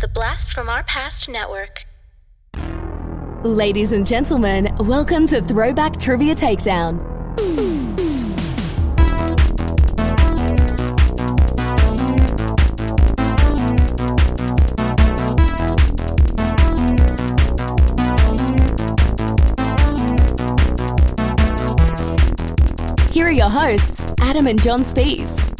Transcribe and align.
The 0.00 0.08
Blast 0.08 0.52
from 0.52 0.68
Our 0.68 0.82
Past 0.82 1.28
Network. 1.28 1.84
Ladies 3.44 3.92
and 3.92 4.04
gentlemen, 4.04 4.74
welcome 4.80 5.24
to 5.28 5.40
Throwback 5.40 6.00
Trivia 6.00 6.34
Takedown. 6.34 6.98
Here 23.12 23.26
are 23.26 23.32
your 23.32 23.48
hosts, 23.48 24.06
Adam 24.20 24.48
and 24.48 24.60
John 24.60 24.82
Spees. 24.82 25.53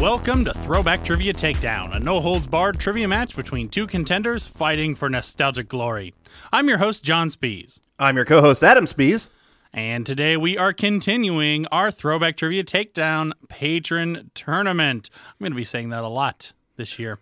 Welcome 0.00 0.46
to 0.46 0.54
Throwback 0.54 1.04
Trivia 1.04 1.34
Takedown, 1.34 1.94
a 1.94 2.00
no 2.00 2.20
holds 2.20 2.46
barred 2.46 2.80
trivia 2.80 3.06
match 3.06 3.36
between 3.36 3.68
two 3.68 3.86
contenders 3.86 4.46
fighting 4.46 4.94
for 4.94 5.10
nostalgic 5.10 5.68
glory. 5.68 6.14
I'm 6.50 6.70
your 6.70 6.78
host, 6.78 7.04
John 7.04 7.28
Spees, 7.28 7.80
I'm 7.98 8.16
your 8.16 8.24
co-host 8.24 8.62
Adam 8.64 8.86
Spees. 8.86 9.28
and 9.74 10.06
today 10.06 10.38
we 10.38 10.56
are 10.56 10.72
continuing 10.72 11.66
our 11.66 11.90
Throwback 11.90 12.38
Trivia 12.38 12.64
Takedown 12.64 13.32
patron 13.50 14.30
tournament. 14.32 15.10
I'm 15.14 15.34
going 15.38 15.52
to 15.52 15.56
be 15.56 15.64
saying 15.64 15.90
that 15.90 16.02
a 16.02 16.08
lot 16.08 16.52
this 16.76 16.98
year. 16.98 17.18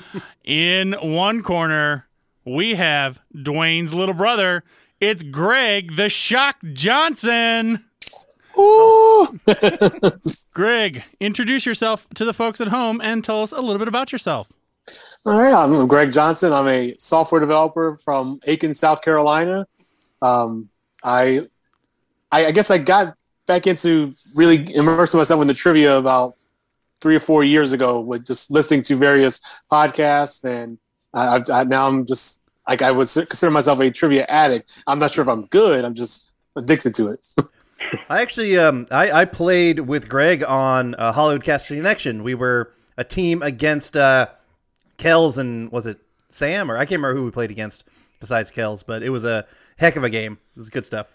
In 0.42 0.94
one 0.94 1.42
corner, 1.42 2.08
we 2.46 2.76
have 2.76 3.20
Dwayne's 3.36 3.92
little 3.92 4.14
brother. 4.14 4.64
It's 5.00 5.22
Greg 5.22 5.96
the 5.96 6.08
Shock 6.08 6.56
Johnson. 6.72 7.84
Greg, 10.54 11.00
introduce 11.20 11.66
yourself 11.66 12.08
to 12.14 12.24
the 12.24 12.34
folks 12.34 12.60
at 12.60 12.68
home 12.68 13.00
and 13.00 13.24
tell 13.24 13.42
us 13.42 13.52
a 13.52 13.60
little 13.60 13.78
bit 13.78 13.88
about 13.88 14.12
yourself. 14.12 14.48
All 15.26 15.38
right, 15.38 15.54
I'm 15.54 15.86
Greg 15.86 16.12
Johnson. 16.12 16.52
I'm 16.52 16.68
a 16.68 16.94
software 16.98 17.40
developer 17.40 17.96
from 17.98 18.40
Aiken, 18.46 18.74
South 18.74 19.02
Carolina. 19.02 19.66
Um, 20.20 20.68
I, 21.04 21.40
I, 22.30 22.46
I 22.46 22.52
guess 22.52 22.70
I 22.70 22.78
got 22.78 23.16
back 23.46 23.66
into 23.66 24.12
really 24.34 24.66
immersing 24.74 25.18
myself 25.18 25.40
in 25.40 25.48
the 25.48 25.54
trivia 25.54 25.96
about 25.96 26.34
three 27.00 27.16
or 27.16 27.20
four 27.20 27.44
years 27.44 27.72
ago 27.72 28.00
with 28.00 28.24
just 28.24 28.50
listening 28.50 28.82
to 28.82 28.96
various 28.96 29.40
podcasts, 29.70 30.44
and 30.44 30.78
I, 31.14 31.38
I, 31.38 31.60
I 31.60 31.64
now 31.64 31.88
I'm 31.88 32.06
just 32.06 32.40
like 32.68 32.82
I 32.82 32.90
would 32.90 33.08
consider 33.08 33.50
myself 33.50 33.80
a 33.80 33.90
trivia 33.90 34.24
addict. 34.28 34.74
I'm 34.86 34.98
not 34.98 35.10
sure 35.10 35.22
if 35.22 35.28
I'm 35.28 35.46
good. 35.46 35.84
I'm 35.84 35.94
just 35.94 36.30
addicted 36.56 36.94
to 36.94 37.08
it. 37.08 37.26
I 38.08 38.20
actually 38.22 38.56
um 38.58 38.86
I, 38.90 39.10
I 39.12 39.24
played 39.24 39.80
with 39.80 40.08
Greg 40.08 40.42
on 40.44 40.94
uh, 40.96 41.12
Hollywood 41.12 41.44
Cast 41.44 41.68
Connection. 41.68 42.22
We 42.22 42.34
were 42.34 42.72
a 42.96 43.04
team 43.04 43.42
against 43.42 43.96
uh 43.96 44.28
Kells 44.98 45.38
and 45.38 45.70
was 45.72 45.86
it 45.86 45.98
Sam 46.28 46.70
or 46.70 46.76
I 46.76 46.80
can't 46.80 47.00
remember 47.00 47.14
who 47.14 47.24
we 47.24 47.30
played 47.30 47.50
against 47.50 47.84
besides 48.20 48.50
Kells, 48.50 48.82
but 48.82 49.02
it 49.02 49.10
was 49.10 49.24
a 49.24 49.46
heck 49.78 49.96
of 49.96 50.04
a 50.04 50.10
game. 50.10 50.38
It 50.54 50.58
was 50.58 50.70
good 50.70 50.86
stuff. 50.86 51.14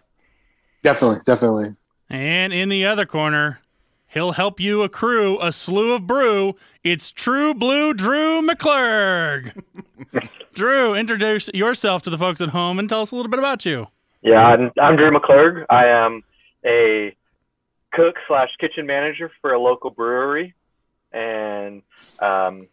definitely, 0.83 1.17
definitely. 1.25 1.69
And 2.09 2.53
in 2.53 2.69
the 2.69 2.85
other 2.85 3.05
corner, 3.05 3.61
he'll 4.07 4.33
help 4.33 4.59
you 4.59 4.81
accrue 4.83 5.37
a 5.41 5.51
slew 5.51 5.93
of 5.93 6.07
brew. 6.07 6.55
It's 6.83 7.11
True 7.11 7.53
Blue 7.53 7.93
Drew 7.93 8.41
McClurg. 8.41 9.61
Drew, 10.53 10.93
introduce 10.95 11.49
yourself 11.53 12.01
to 12.03 12.09
the 12.09 12.17
folks 12.17 12.41
at 12.41 12.49
home 12.49 12.79
and 12.79 12.87
tell 12.89 13.01
us 13.01 13.11
a 13.11 13.15
little 13.15 13.29
bit 13.29 13.39
about 13.39 13.65
you. 13.65 13.87
Yeah, 14.21 14.45
I'm, 14.47 14.71
I'm 14.81 14.95
Drew 14.95 15.11
McClurg. 15.11 15.65
I 15.69 15.85
am 15.87 16.23
a 16.67 17.15
cook 17.91 18.17
slash 18.27 18.55
kitchen 18.59 18.85
manager 18.85 19.31
for 19.41 19.53
a 19.53 19.59
local 19.59 19.89
brewery, 19.89 20.53
and 21.11 21.81
um, 22.19 22.67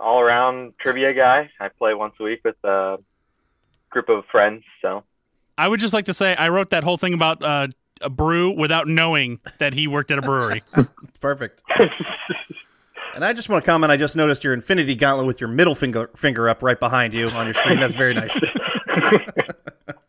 all 0.00 0.20
around 0.20 0.74
trivia 0.78 1.12
guy. 1.12 1.50
I 1.60 1.68
play 1.68 1.94
once 1.94 2.14
a 2.18 2.24
week 2.24 2.40
with 2.44 2.56
a 2.64 2.98
group 3.90 4.08
of 4.08 4.24
friends. 4.26 4.64
So 4.82 5.04
I 5.56 5.68
would 5.68 5.80
just 5.80 5.94
like 5.94 6.06
to 6.06 6.14
say 6.14 6.34
I 6.34 6.48
wrote 6.48 6.70
that 6.70 6.84
whole 6.84 6.96
thing 6.96 7.14
about 7.14 7.42
uh, 7.42 7.68
a 8.00 8.10
brew 8.10 8.50
without 8.50 8.88
knowing 8.88 9.40
that 9.58 9.74
he 9.74 9.86
worked 9.86 10.10
at 10.10 10.18
a 10.18 10.22
brewery. 10.22 10.62
It's 10.76 11.18
perfect. 11.18 11.62
and 13.14 13.24
I 13.24 13.32
just 13.32 13.48
want 13.48 13.64
to 13.64 13.70
comment. 13.70 13.90
I 13.92 13.96
just 13.96 14.16
noticed 14.16 14.44
your 14.44 14.52
Infinity 14.52 14.94
Gauntlet 14.94 15.26
with 15.26 15.40
your 15.40 15.48
middle 15.48 15.74
finger 15.74 16.10
finger 16.16 16.48
up 16.48 16.62
right 16.62 16.78
behind 16.78 17.14
you 17.14 17.28
on 17.30 17.46
your 17.46 17.54
screen. 17.54 17.78
That's 17.78 17.94
very 17.94 18.14
nice. 18.14 18.38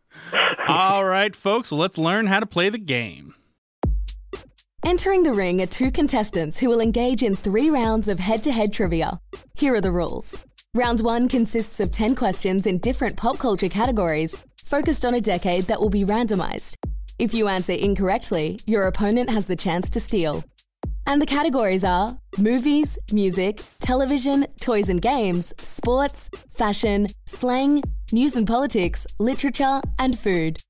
All 0.68 1.04
right, 1.04 1.34
folks, 1.34 1.72
let's 1.72 1.98
learn 1.98 2.26
how 2.26 2.40
to 2.40 2.46
play 2.46 2.68
the 2.68 2.78
game. 2.78 3.34
Entering 4.84 5.24
the 5.24 5.32
ring 5.34 5.60
are 5.60 5.66
two 5.66 5.90
contestants 5.90 6.58
who 6.58 6.68
will 6.68 6.80
engage 6.80 7.22
in 7.22 7.34
three 7.34 7.70
rounds 7.70 8.08
of 8.08 8.20
head 8.20 8.42
to 8.44 8.52
head 8.52 8.72
trivia. 8.72 9.18
Here 9.54 9.74
are 9.74 9.80
the 9.80 9.90
rules. 9.90 10.46
Round 10.74 11.00
one 11.00 11.28
consists 11.28 11.80
of 11.80 11.90
10 11.90 12.14
questions 12.14 12.66
in 12.66 12.78
different 12.78 13.16
pop 13.16 13.38
culture 13.38 13.68
categories, 13.68 14.36
focused 14.64 15.04
on 15.04 15.14
a 15.14 15.20
decade 15.20 15.64
that 15.64 15.80
will 15.80 15.90
be 15.90 16.04
randomized. 16.04 16.76
If 17.18 17.32
you 17.32 17.48
answer 17.48 17.72
incorrectly, 17.72 18.60
your 18.66 18.86
opponent 18.86 19.30
has 19.30 19.46
the 19.46 19.56
chance 19.56 19.88
to 19.90 20.00
steal. 20.00 20.44
And 21.06 21.22
the 21.22 21.26
categories 21.26 21.82
are 21.82 22.18
movies, 22.36 22.98
music, 23.10 23.62
television, 23.80 24.46
toys 24.60 24.88
and 24.88 25.00
games, 25.00 25.54
sports, 25.58 26.28
fashion, 26.50 27.06
slang, 27.26 27.82
news 28.12 28.36
and 28.36 28.46
politics, 28.46 29.06
literature, 29.18 29.80
and 29.98 30.18
food. 30.18 30.60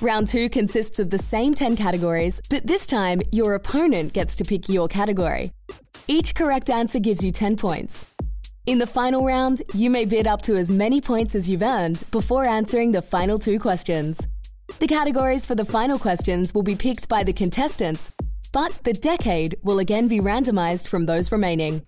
Round 0.00 0.26
two 0.26 0.48
consists 0.48 0.98
of 0.98 1.10
the 1.10 1.18
same 1.18 1.54
10 1.54 1.76
categories, 1.76 2.40
but 2.50 2.66
this 2.66 2.86
time 2.86 3.22
your 3.30 3.54
opponent 3.54 4.12
gets 4.12 4.34
to 4.36 4.44
pick 4.44 4.68
your 4.68 4.88
category. 4.88 5.52
Each 6.08 6.34
correct 6.34 6.70
answer 6.70 6.98
gives 6.98 7.22
you 7.22 7.30
10 7.30 7.56
points. 7.56 8.06
In 8.66 8.78
the 8.78 8.86
final 8.86 9.24
round, 9.24 9.62
you 9.74 9.90
may 9.90 10.04
bid 10.04 10.26
up 10.26 10.42
to 10.42 10.56
as 10.56 10.70
many 10.70 11.00
points 11.00 11.34
as 11.34 11.48
you've 11.48 11.62
earned 11.62 12.02
before 12.10 12.44
answering 12.44 12.92
the 12.92 13.02
final 13.02 13.38
two 13.38 13.60
questions. 13.60 14.26
The 14.78 14.86
categories 14.86 15.46
for 15.46 15.54
the 15.54 15.64
final 15.64 15.98
questions 15.98 16.54
will 16.54 16.62
be 16.62 16.76
picked 16.76 17.08
by 17.08 17.22
the 17.22 17.32
contestants, 17.32 18.10
but 18.52 18.72
the 18.84 18.92
decade 18.92 19.56
will 19.62 19.78
again 19.78 20.08
be 20.08 20.20
randomized 20.20 20.88
from 20.88 21.06
those 21.06 21.30
remaining. 21.30 21.82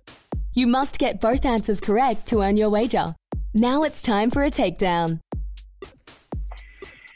You 0.53 0.67
must 0.67 0.99
get 0.99 1.19
both 1.19 1.45
answers 1.45 1.81
correct 1.81 2.27
to 2.27 2.41
earn 2.41 2.55
your 2.55 2.69
wager. 2.69 3.15
Now 3.57 3.83
it's 3.83 4.01
time 4.01 4.31
for 4.31 4.43
a 4.43 4.51
takedown. 4.51 5.21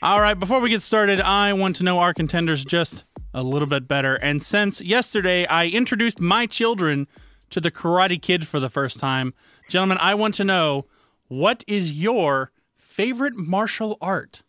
All 0.01 0.21
right, 0.21 0.35
before 0.35 0.61
we 0.61 0.69
get 0.69 0.81
started, 0.81 1.19
I 1.19 1.51
want 1.51 1.75
to 1.75 1.83
know 1.83 1.99
our 1.99 2.13
contenders 2.13 2.63
just 2.63 3.03
a 3.33 3.43
little 3.43 3.67
bit 3.67 3.89
better. 3.89 4.15
And 4.15 4.41
since 4.41 4.79
yesterday 4.79 5.45
I 5.47 5.67
introduced 5.67 6.21
my 6.21 6.45
children 6.45 7.09
to 7.49 7.59
the 7.59 7.69
Karate 7.69 8.21
Kid 8.21 8.47
for 8.47 8.61
the 8.61 8.69
first 8.69 9.01
time, 9.01 9.33
gentlemen, 9.67 9.97
I 9.99 10.15
want 10.15 10.33
to 10.35 10.45
know 10.45 10.85
what 11.27 11.65
is 11.67 11.91
your 11.91 12.53
favorite 12.77 13.35
martial 13.35 13.97
art? 13.99 14.41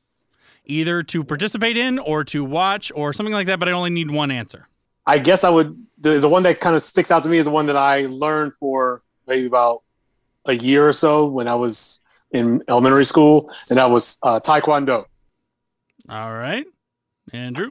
Either 0.67 1.03
to 1.03 1.25
participate 1.25 1.77
in 1.77 1.99
or 1.99 2.23
to 2.23 2.45
watch 2.45 2.93
or 2.95 3.13
something 3.13 3.35
like 3.35 3.49
that, 3.49 3.59
but 3.59 3.69
I 3.69 3.73
only 3.73 3.91
need 3.91 4.13
one 4.13 4.31
answer. 4.31 4.69
I 5.09 5.19
guess 5.19 5.43
I 5.43 5.51
would. 5.51 5.77
The, 5.99 6.21
the 6.21 6.29
one 6.29 6.45
that 6.45 6.61
kind 6.61 6.77
of 6.77 6.83
sticks 6.83 7.11
out 7.11 7.25
to 7.25 7.29
me 7.29 7.39
is 7.39 7.47
the 7.47 7.51
one 7.51 7.67
that 7.67 7.77
I 7.77 8.07
learned 8.07 8.53
for 8.61 9.03
maybe 9.27 9.49
about 9.49 9.83
a 10.47 10.55
year 10.55 10.89
or 10.89 10.93
so 10.93 11.27
when 11.27 11.49
I 11.49 11.55
was 11.55 12.01
in 12.33 12.63
elementary 12.69 13.05
school, 13.05 13.51
and 13.69 13.79
that 13.79 13.91
was 13.91 14.19
uh, 14.23 14.41
Taekwondo. 14.41 15.05
All 16.09 16.33
right, 16.33 16.67
Andrew. 17.33 17.71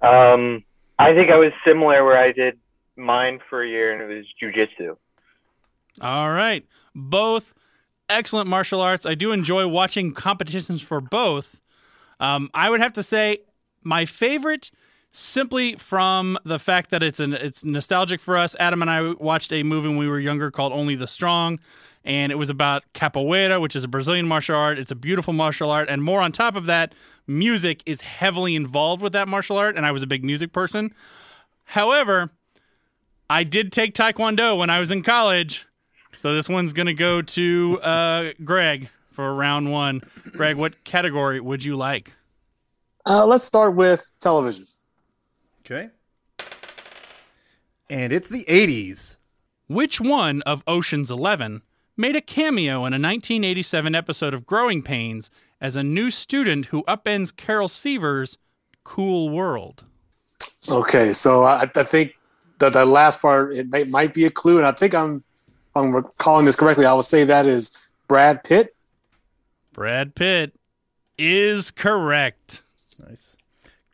um, 0.00 0.64
I 0.98 1.14
think 1.14 1.30
I 1.30 1.36
was 1.36 1.52
similar 1.64 2.04
where 2.04 2.18
I 2.18 2.32
did 2.32 2.58
mine 2.96 3.40
for 3.48 3.62
a 3.62 3.68
year, 3.68 3.92
and 3.92 4.10
it 4.10 4.16
was 4.16 4.26
jujitsu. 4.40 4.96
All 6.00 6.30
right. 6.30 6.64
Both 6.94 7.54
excellent 8.08 8.48
martial 8.48 8.80
arts. 8.80 9.06
I 9.06 9.14
do 9.14 9.32
enjoy 9.32 9.66
watching 9.66 10.12
competitions 10.12 10.82
for 10.82 11.00
both. 11.00 11.60
Um, 12.20 12.50
I 12.54 12.70
would 12.70 12.80
have 12.80 12.92
to 12.94 13.02
say 13.02 13.38
my 13.82 14.04
favorite, 14.04 14.70
simply 15.12 15.76
from 15.76 16.38
the 16.44 16.58
fact 16.58 16.90
that 16.90 17.02
it's 17.02 17.20
an 17.20 17.34
it's 17.34 17.64
nostalgic 17.64 18.20
for 18.20 18.36
us. 18.36 18.56
Adam 18.58 18.82
and 18.82 18.90
I 18.90 19.12
watched 19.12 19.52
a 19.52 19.62
movie 19.62 19.88
when 19.88 19.98
we 19.98 20.08
were 20.08 20.18
younger 20.18 20.50
called 20.50 20.72
Only 20.72 20.96
the 20.96 21.06
Strong, 21.06 21.60
and 22.04 22.32
it 22.32 22.36
was 22.36 22.50
about 22.50 22.82
capoeira, 22.94 23.60
which 23.60 23.76
is 23.76 23.84
a 23.84 23.88
Brazilian 23.88 24.26
martial 24.26 24.56
art. 24.56 24.78
It's 24.78 24.90
a 24.90 24.96
beautiful 24.96 25.32
martial 25.32 25.70
art, 25.70 25.88
and 25.88 26.02
more 26.02 26.20
on 26.20 26.32
top 26.32 26.56
of 26.56 26.66
that, 26.66 26.94
music 27.26 27.82
is 27.86 28.00
heavily 28.00 28.56
involved 28.56 29.02
with 29.02 29.12
that 29.12 29.28
martial 29.28 29.58
art, 29.58 29.76
and 29.76 29.86
I 29.86 29.92
was 29.92 30.02
a 30.02 30.06
big 30.06 30.24
music 30.24 30.52
person. 30.52 30.94
However, 31.64 32.30
I 33.30 33.44
did 33.44 33.70
take 33.70 33.94
Taekwondo 33.94 34.58
when 34.58 34.70
I 34.70 34.80
was 34.80 34.90
in 34.90 35.02
college. 35.02 35.66
So 36.14 36.34
this 36.34 36.48
one's 36.48 36.74
going 36.74 36.86
to 36.86 36.94
go 36.94 37.22
to 37.22 37.80
uh, 37.80 38.32
Greg 38.44 38.90
for 39.10 39.34
round 39.34 39.72
one. 39.72 40.02
Greg, 40.32 40.56
what 40.56 40.84
category 40.84 41.40
would 41.40 41.64
you 41.64 41.76
like? 41.76 42.12
Uh, 43.06 43.24
let's 43.24 43.44
start 43.44 43.74
with 43.74 44.06
television. 44.20 44.64
Okay. 45.64 45.90
And 47.88 48.12
it's 48.12 48.28
the 48.28 48.44
80s. 48.44 49.16
Which 49.68 50.00
one 50.00 50.42
of 50.42 50.62
Ocean's 50.66 51.10
Eleven 51.10 51.62
made 51.96 52.16
a 52.16 52.20
cameo 52.20 52.78
in 52.78 52.92
a 52.92 52.98
1987 52.98 53.94
episode 53.94 54.34
of 54.34 54.46
Growing 54.46 54.82
Pains 54.82 55.30
as 55.60 55.76
a 55.76 55.82
new 55.82 56.10
student 56.10 56.66
who 56.66 56.82
upends 56.84 57.34
Carol 57.34 57.68
Seaver's 57.68 58.38
Cool 58.82 59.30
World? 59.30 59.84
Okay, 60.70 61.12
so 61.12 61.44
I, 61.44 61.62
I 61.74 61.82
think 61.84 62.14
that 62.58 62.72
the 62.72 62.84
last 62.84 63.20
part 63.20 63.56
it 63.56 63.68
may, 63.68 63.84
might 63.84 64.14
be 64.14 64.24
a 64.24 64.30
clue, 64.30 64.58
and 64.58 64.66
I 64.66 64.72
think 64.72 64.94
I'm 64.94 65.22
I'm 65.74 65.94
recalling 65.94 66.44
this 66.44 66.56
correctly, 66.56 66.84
I 66.84 66.92
will 66.92 67.02
say 67.02 67.24
that 67.24 67.46
is 67.46 67.76
Brad 68.08 68.44
Pitt. 68.44 68.74
Brad 69.72 70.14
Pitt 70.14 70.54
is 71.16 71.70
correct. 71.70 72.62
Nice. 73.08 73.31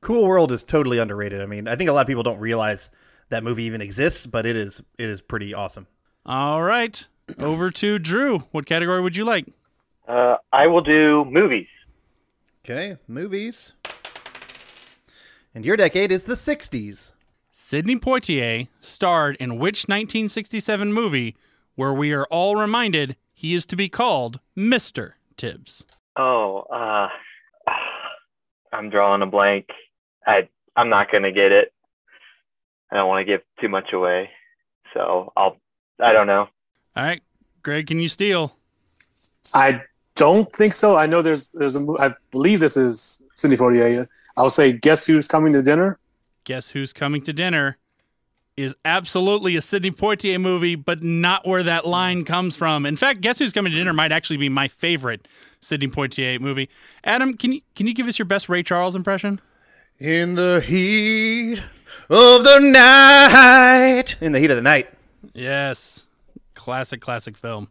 Cool 0.00 0.27
World 0.27 0.53
is 0.53 0.65
totally 0.65 0.99
underrated. 0.99 1.41
I 1.41 1.47
mean, 1.47 1.69
I 1.69 1.77
think 1.77 1.91
a 1.91 1.93
lot 1.93 2.03
of 2.03 2.06
people 2.06 2.23
don't 2.23 2.39
realize 2.39 2.91
that 3.31 3.45
movie 3.45 3.65
even 3.65 3.81
exists, 3.81 4.27
but 4.27 4.47
it 4.47 4.56
is 4.56 4.81
it 4.99 5.09
is 5.09 5.21
pretty 5.21 5.55
awesome. 5.55 5.87
All 6.25 6.62
right. 6.62 7.06
Over 7.39 7.71
to 7.73 7.99
Drew. 7.99 8.41
What 8.53 8.67
category 8.67 9.00
would 9.00 9.17
you 9.17 9.25
like? 9.25 9.47
Uh, 10.06 10.37
I 10.53 10.67
will 10.67 10.81
do 10.81 11.27
movies. 11.27 11.67
Okay, 12.65 12.97
movies. 13.06 13.73
And 15.55 15.65
your 15.65 15.77
decade 15.77 16.12
is 16.12 16.25
the 16.25 16.35
60s. 16.35 17.12
Sidney 17.50 17.97
Poitier 17.97 18.69
starred 18.81 19.37
in 19.37 19.59
which 19.59 19.89
1967 19.89 20.93
movie 20.93 21.37
where 21.75 21.93
we 21.93 22.12
are 22.12 22.27
all 22.27 22.56
reminded 22.56 23.17
he 23.33 23.55
is 23.55 23.67
to 23.67 23.77
be 23.77 23.89
called 23.89 24.41
Mr. 24.56 25.12
Tibbs? 25.37 25.85
Oh, 26.17 26.61
uh, 26.73 27.09
I'm 28.73 28.91
drawing 28.91 29.23
a 29.23 29.27
blank. 29.27 29.69
I 30.28 30.48
I'm 30.76 30.88
not 30.88 31.10
gonna 31.10 31.32
get 31.32 31.50
it. 31.50 31.72
I 32.92 32.96
don't 32.96 33.08
want 33.08 33.20
to 33.20 33.25
give 33.25 33.42
too 33.60 33.69
much 33.69 33.92
away, 33.92 34.30
so 34.94 35.32
I'll. 35.36 35.56
I 36.00 36.12
don't 36.12 36.28
know. 36.28 36.48
All 36.94 37.04
right. 37.04 37.22
Greg, 37.62 37.88
can 37.88 37.98
you 37.98 38.08
steal? 38.08 38.56
I 39.54 39.82
don't 40.14 40.50
think 40.52 40.72
so. 40.72 40.96
I 40.96 41.06
know 41.06 41.22
there's 41.22 41.48
there's 41.48 41.75
a 41.75 41.80
mo- 41.80 41.98
I 41.98 42.14
believe 42.30 42.60
this 42.60 42.76
is 42.76 43.22
Sidney 43.34 43.56
Poitier. 43.56 44.06
I 44.36 44.42
will 44.42 44.50
say, 44.50 44.72
guess 44.72 45.06
who's 45.06 45.26
coming 45.26 45.52
to 45.54 45.62
dinner? 45.62 45.98
Guess 46.44 46.70
who's 46.70 46.92
coming 46.92 47.22
to 47.22 47.32
dinner 47.32 47.78
is 48.56 48.75
absolutely 48.84 49.56
a 49.56 49.62
Sidney 49.62 49.90
Poitier 49.90 50.40
movie, 50.40 50.75
but 50.75 51.02
not 51.02 51.46
where 51.46 51.62
that 51.62 51.86
line 51.86 52.25
comes 52.25 52.56
from. 52.56 52.84
In 52.86 52.96
fact, 52.96 53.20
Guess 53.20 53.38
Who's 53.38 53.52
Coming 53.52 53.70
to 53.70 53.78
Dinner 53.78 53.92
might 53.92 54.10
actually 54.10 54.36
be 54.36 54.48
my 54.48 54.66
favorite 54.66 55.28
Sidney 55.60 55.86
Poitier 55.86 56.40
movie. 56.40 56.69
Adam, 57.04 57.36
can 57.36 57.52
you 57.52 57.60
can 57.75 57.86
you 57.86 57.94
give 57.94 58.06
us 58.06 58.19
your 58.19 58.26
best 58.26 58.48
Ray 58.48 58.62
Charles 58.62 58.96
impression? 58.96 59.40
In 59.99 60.37
the 60.37 60.61
heat 60.61 61.59
of 62.09 62.45
the 62.45 62.61
night. 62.61 64.17
In 64.21 64.31
the 64.31 64.39
heat 64.39 64.50
of 64.53 64.56
the 64.56 64.62
night. 64.62 64.89
Yes. 65.35 66.05
Classic, 66.55 67.00
classic 67.00 67.37
film. 67.37 67.71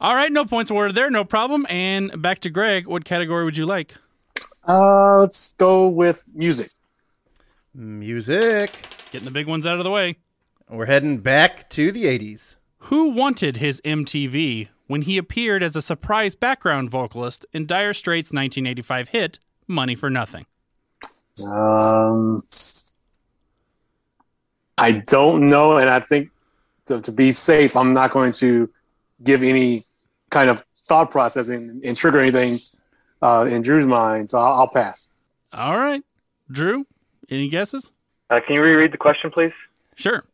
All 0.00 0.16
right, 0.16 0.32
no 0.32 0.44
points 0.44 0.68
awarded 0.68 0.96
there, 0.96 1.10
no 1.10 1.24
problem. 1.24 1.64
And 1.70 2.20
back 2.20 2.40
to 2.40 2.50
Greg. 2.50 2.88
What 2.88 3.04
category 3.04 3.44
would 3.44 3.56
you 3.56 3.66
like? 3.66 3.94
Uh, 4.66 5.20
let's 5.20 5.52
go 5.52 5.86
with 5.86 6.24
music. 6.34 6.70
Music. 7.72 8.72
Getting 9.12 9.24
the 9.24 9.30
big 9.30 9.46
ones 9.46 9.64
out 9.64 9.78
of 9.78 9.84
the 9.84 9.90
way. 9.90 10.16
We're 10.68 10.86
heading 10.86 11.18
back 11.18 11.70
to 11.70 11.92
the 11.92 12.06
80s. 12.06 12.56
Who 12.78 13.10
wanted 13.10 13.58
his 13.58 13.80
MTV 13.84 14.70
when 14.88 15.02
he 15.02 15.16
appeared 15.16 15.62
as 15.62 15.76
a 15.76 15.82
surprise 15.82 16.34
background 16.34 16.90
vocalist 16.90 17.46
in 17.52 17.64
Dire 17.64 17.94
Straits' 17.94 18.32
1985 18.32 19.10
hit 19.10 19.38
Money 19.68 19.94
for 19.94 20.10
Nothing? 20.10 20.46
Um, 21.46 22.42
I 24.76 24.92
don't 24.92 25.48
know, 25.48 25.78
and 25.78 25.90
I 25.90 26.00
think 26.00 26.30
to, 26.86 27.00
to 27.00 27.12
be 27.12 27.32
safe, 27.32 27.76
I'm 27.76 27.92
not 27.92 28.12
going 28.12 28.32
to 28.32 28.70
give 29.22 29.42
any 29.42 29.82
kind 30.30 30.50
of 30.50 30.62
thought 30.72 31.10
process 31.10 31.48
and, 31.48 31.82
and 31.84 31.96
trigger 31.96 32.20
anything 32.20 32.58
uh, 33.22 33.46
in 33.48 33.62
Drew's 33.62 33.86
mind. 33.86 34.30
So 34.30 34.38
I'll, 34.38 34.60
I'll 34.60 34.68
pass. 34.68 35.10
All 35.52 35.76
right. 35.76 36.02
Drew, 36.50 36.86
any 37.30 37.48
guesses? 37.48 37.92
Uh, 38.30 38.40
can 38.40 38.54
you 38.54 38.62
reread 38.62 38.92
the 38.92 38.98
question, 38.98 39.30
please? 39.30 39.52
Sure. 39.94 40.24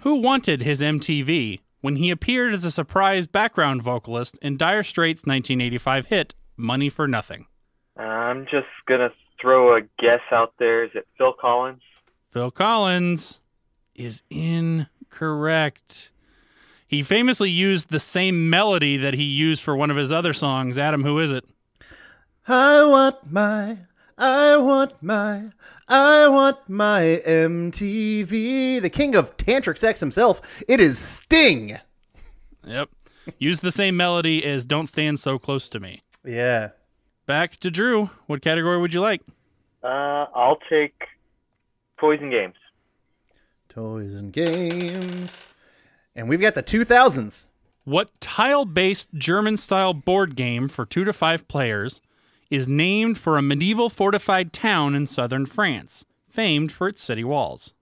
Who 0.00 0.16
wanted 0.16 0.62
his 0.62 0.80
MTV 0.80 1.60
when 1.80 1.96
he 1.96 2.10
appeared 2.10 2.54
as 2.54 2.64
a 2.64 2.70
surprise 2.70 3.26
background 3.26 3.82
vocalist 3.82 4.38
in 4.42 4.56
Dire 4.56 4.82
Straits' 4.82 5.26
1985 5.26 6.06
hit 6.06 6.34
Money 6.56 6.88
for 6.88 7.06
Nothing? 7.06 7.46
I'm 7.96 8.46
just 8.46 8.68
gonna 8.86 9.12
throw 9.40 9.76
a 9.76 9.82
guess 9.98 10.20
out 10.30 10.54
there. 10.58 10.84
Is 10.84 10.90
it 10.94 11.06
Phil 11.16 11.32
Collins? 11.32 11.82
Phil 12.30 12.50
Collins 12.50 13.40
is 13.94 14.22
incorrect. 14.30 16.10
He 16.86 17.02
famously 17.02 17.50
used 17.50 17.90
the 17.90 18.00
same 18.00 18.50
melody 18.50 18.96
that 18.96 19.14
he 19.14 19.22
used 19.22 19.62
for 19.62 19.76
one 19.76 19.90
of 19.90 19.96
his 19.96 20.10
other 20.10 20.32
songs. 20.32 20.76
Adam, 20.76 21.04
who 21.04 21.18
is 21.18 21.30
it? 21.30 21.44
I 22.48 22.84
want 22.84 23.30
my, 23.30 23.78
I 24.18 24.56
want 24.56 25.00
my, 25.00 25.52
I 25.88 26.28
want 26.28 26.58
my 26.68 27.20
MTV. 27.26 28.82
The 28.82 28.90
king 28.90 29.14
of 29.14 29.36
tantric 29.36 29.78
sex 29.78 30.00
himself. 30.00 30.62
It 30.66 30.80
is 30.80 30.98
Sting. 30.98 31.78
Yep. 32.66 32.88
Use 33.38 33.60
the 33.60 33.70
same 33.70 33.96
melody 33.96 34.44
as 34.44 34.64
Don't 34.64 34.88
Stand 34.88 35.20
So 35.20 35.38
Close 35.38 35.68
to 35.68 35.80
Me. 35.80 36.02
Yeah. 36.24 36.70
Back 37.30 37.58
to 37.58 37.70
Drew. 37.70 38.10
What 38.26 38.42
category 38.42 38.76
would 38.76 38.92
you 38.92 39.00
like? 39.00 39.22
Uh, 39.84 40.26
I'll 40.34 40.58
take 40.68 41.00
toys 42.00 42.18
and 42.20 42.32
games. 42.32 42.56
Toys 43.68 44.12
and 44.14 44.32
games. 44.32 45.44
And 46.16 46.28
we've 46.28 46.40
got 46.40 46.56
the 46.56 46.62
2000s. 46.64 47.46
What 47.84 48.20
tile 48.20 48.64
based 48.64 49.14
German 49.14 49.58
style 49.58 49.94
board 49.94 50.34
game 50.34 50.66
for 50.66 50.84
two 50.84 51.04
to 51.04 51.12
five 51.12 51.46
players 51.46 52.00
is 52.50 52.66
named 52.66 53.16
for 53.16 53.38
a 53.38 53.42
medieval 53.42 53.88
fortified 53.88 54.52
town 54.52 54.96
in 54.96 55.06
southern 55.06 55.46
France, 55.46 56.04
famed 56.28 56.72
for 56.72 56.88
its 56.88 57.00
city 57.00 57.22
walls? 57.22 57.74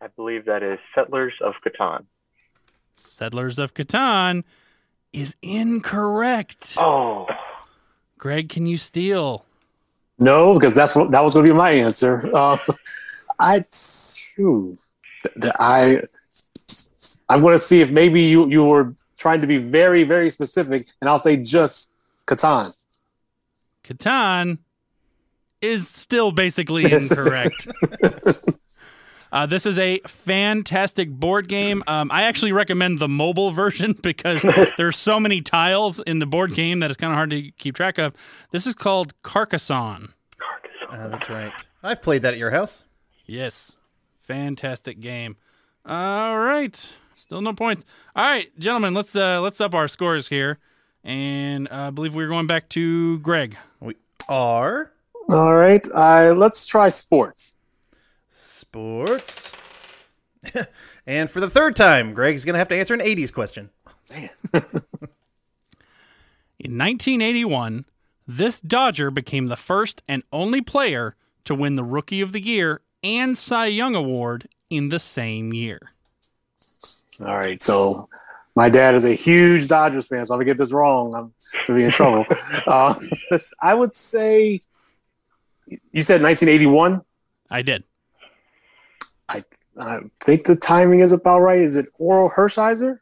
I 0.00 0.06
believe 0.06 0.46
that 0.46 0.62
is 0.62 0.78
Settlers 0.94 1.34
of 1.42 1.52
Catan. 1.62 2.06
Settlers 2.96 3.58
of 3.58 3.74
Catan 3.74 4.44
is 5.12 5.36
incorrect. 5.42 6.76
Oh, 6.78 7.26
Greg, 8.22 8.50
can 8.50 8.66
you 8.66 8.76
steal? 8.76 9.44
No, 10.16 10.54
because 10.54 10.72
that's 10.72 10.94
what 10.94 11.10
that 11.10 11.24
was 11.24 11.34
going 11.34 11.44
to 11.44 11.52
be 11.52 11.58
my 11.58 11.72
answer. 11.72 12.22
Uh, 12.32 12.56
I, 13.40 13.64
th- 13.68 14.78
I, 15.58 16.00
I'm 17.28 17.40
going 17.40 17.54
to 17.56 17.58
see 17.58 17.80
if 17.80 17.90
maybe 17.90 18.22
you 18.22 18.48
you 18.48 18.62
were 18.62 18.94
trying 19.16 19.40
to 19.40 19.48
be 19.48 19.58
very 19.58 20.04
very 20.04 20.30
specific, 20.30 20.82
and 21.00 21.10
I'll 21.10 21.18
say 21.18 21.36
just 21.36 21.96
Catan. 22.28 22.72
Catan 23.82 24.58
is 25.60 25.88
still 25.88 26.30
basically 26.30 26.84
incorrect. 26.92 27.66
Uh, 29.30 29.46
this 29.46 29.66
is 29.66 29.78
a 29.78 30.00
fantastic 30.06 31.10
board 31.10 31.48
game. 31.48 31.82
Um, 31.86 32.10
I 32.10 32.22
actually 32.22 32.52
recommend 32.52 32.98
the 32.98 33.08
mobile 33.08 33.50
version 33.62 33.92
because 34.00 34.44
there's 34.76 34.96
so 34.96 35.20
many 35.20 35.40
tiles 35.40 36.00
in 36.00 36.18
the 36.18 36.26
board 36.26 36.54
game 36.54 36.80
that 36.80 36.90
it's 36.90 36.98
kind 36.98 37.12
of 37.12 37.16
hard 37.16 37.30
to 37.30 37.50
keep 37.52 37.76
track 37.76 37.98
of. 37.98 38.14
This 38.50 38.66
is 38.66 38.74
called 38.74 39.20
Carcassonne. 39.22 40.14
Uh, 40.90 41.08
that's 41.08 41.30
right. 41.30 41.52
I've 41.82 42.02
played 42.02 42.22
that 42.22 42.34
at 42.34 42.38
your 42.38 42.50
house. 42.50 42.84
Yes, 43.26 43.76
fantastic 44.20 45.00
game. 45.00 45.36
All 45.86 46.38
right, 46.38 46.92
still 47.14 47.40
no 47.40 47.52
points. 47.52 47.84
All 48.14 48.24
right, 48.24 48.56
gentlemen, 48.58 48.94
let's 48.94 49.16
uh, 49.16 49.40
let's 49.40 49.60
up 49.60 49.74
our 49.74 49.88
scores 49.88 50.28
here, 50.28 50.58
and 51.02 51.66
uh, 51.72 51.88
I 51.88 51.90
believe 51.90 52.14
we're 52.14 52.28
going 52.28 52.46
back 52.46 52.68
to 52.70 53.18
Greg. 53.20 53.56
We 53.80 53.96
are 54.28 54.92
All 55.28 55.54
right, 55.54 55.86
uh, 55.92 56.34
let's 56.36 56.66
try 56.66 56.88
sports. 56.88 57.54
Sports. 58.72 59.52
and 61.06 61.28
for 61.28 61.40
the 61.40 61.50
third 61.50 61.76
time, 61.76 62.14
Greg's 62.14 62.46
going 62.46 62.54
to 62.54 62.58
have 62.58 62.68
to 62.68 62.74
answer 62.74 62.94
an 62.94 63.00
80s 63.00 63.30
question. 63.30 63.68
Man. 64.08 64.30
In 66.58 66.78
1981, 66.78 67.84
this 68.26 68.60
Dodger 68.60 69.10
became 69.10 69.48
the 69.48 69.56
first 69.56 70.02
and 70.08 70.22
only 70.32 70.62
player 70.62 71.16
to 71.44 71.54
win 71.54 71.76
the 71.76 71.84
Rookie 71.84 72.22
of 72.22 72.32
the 72.32 72.40
Year 72.40 72.80
and 73.02 73.36
Cy 73.36 73.66
Young 73.66 73.94
Award 73.94 74.48
in 74.70 74.88
the 74.88 74.98
same 74.98 75.52
year. 75.52 75.92
All 77.20 77.36
right, 77.36 77.60
so 77.60 78.08
my 78.56 78.70
dad 78.70 78.94
is 78.94 79.04
a 79.04 79.12
huge 79.12 79.68
Dodgers 79.68 80.08
fan, 80.08 80.24
so 80.24 80.34
if 80.36 80.40
I 80.40 80.44
get 80.44 80.56
this 80.56 80.72
wrong, 80.72 81.14
I'm 81.14 81.34
gonna 81.66 81.78
be 81.78 81.84
in 81.84 81.90
trouble. 81.90 82.24
uh, 82.66 82.94
I 83.60 83.74
would 83.74 83.92
say 83.92 84.60
you 85.66 86.00
said 86.00 86.22
1981. 86.22 87.02
I 87.50 87.60
did. 87.60 87.84
I 89.32 89.42
I 89.78 89.98
think 90.20 90.44
the 90.44 90.56
timing 90.56 91.00
is 91.00 91.12
about 91.12 91.40
right. 91.40 91.60
Is 91.60 91.76
it 91.76 91.86
Orel 91.98 92.32
Hershiser? 92.32 92.98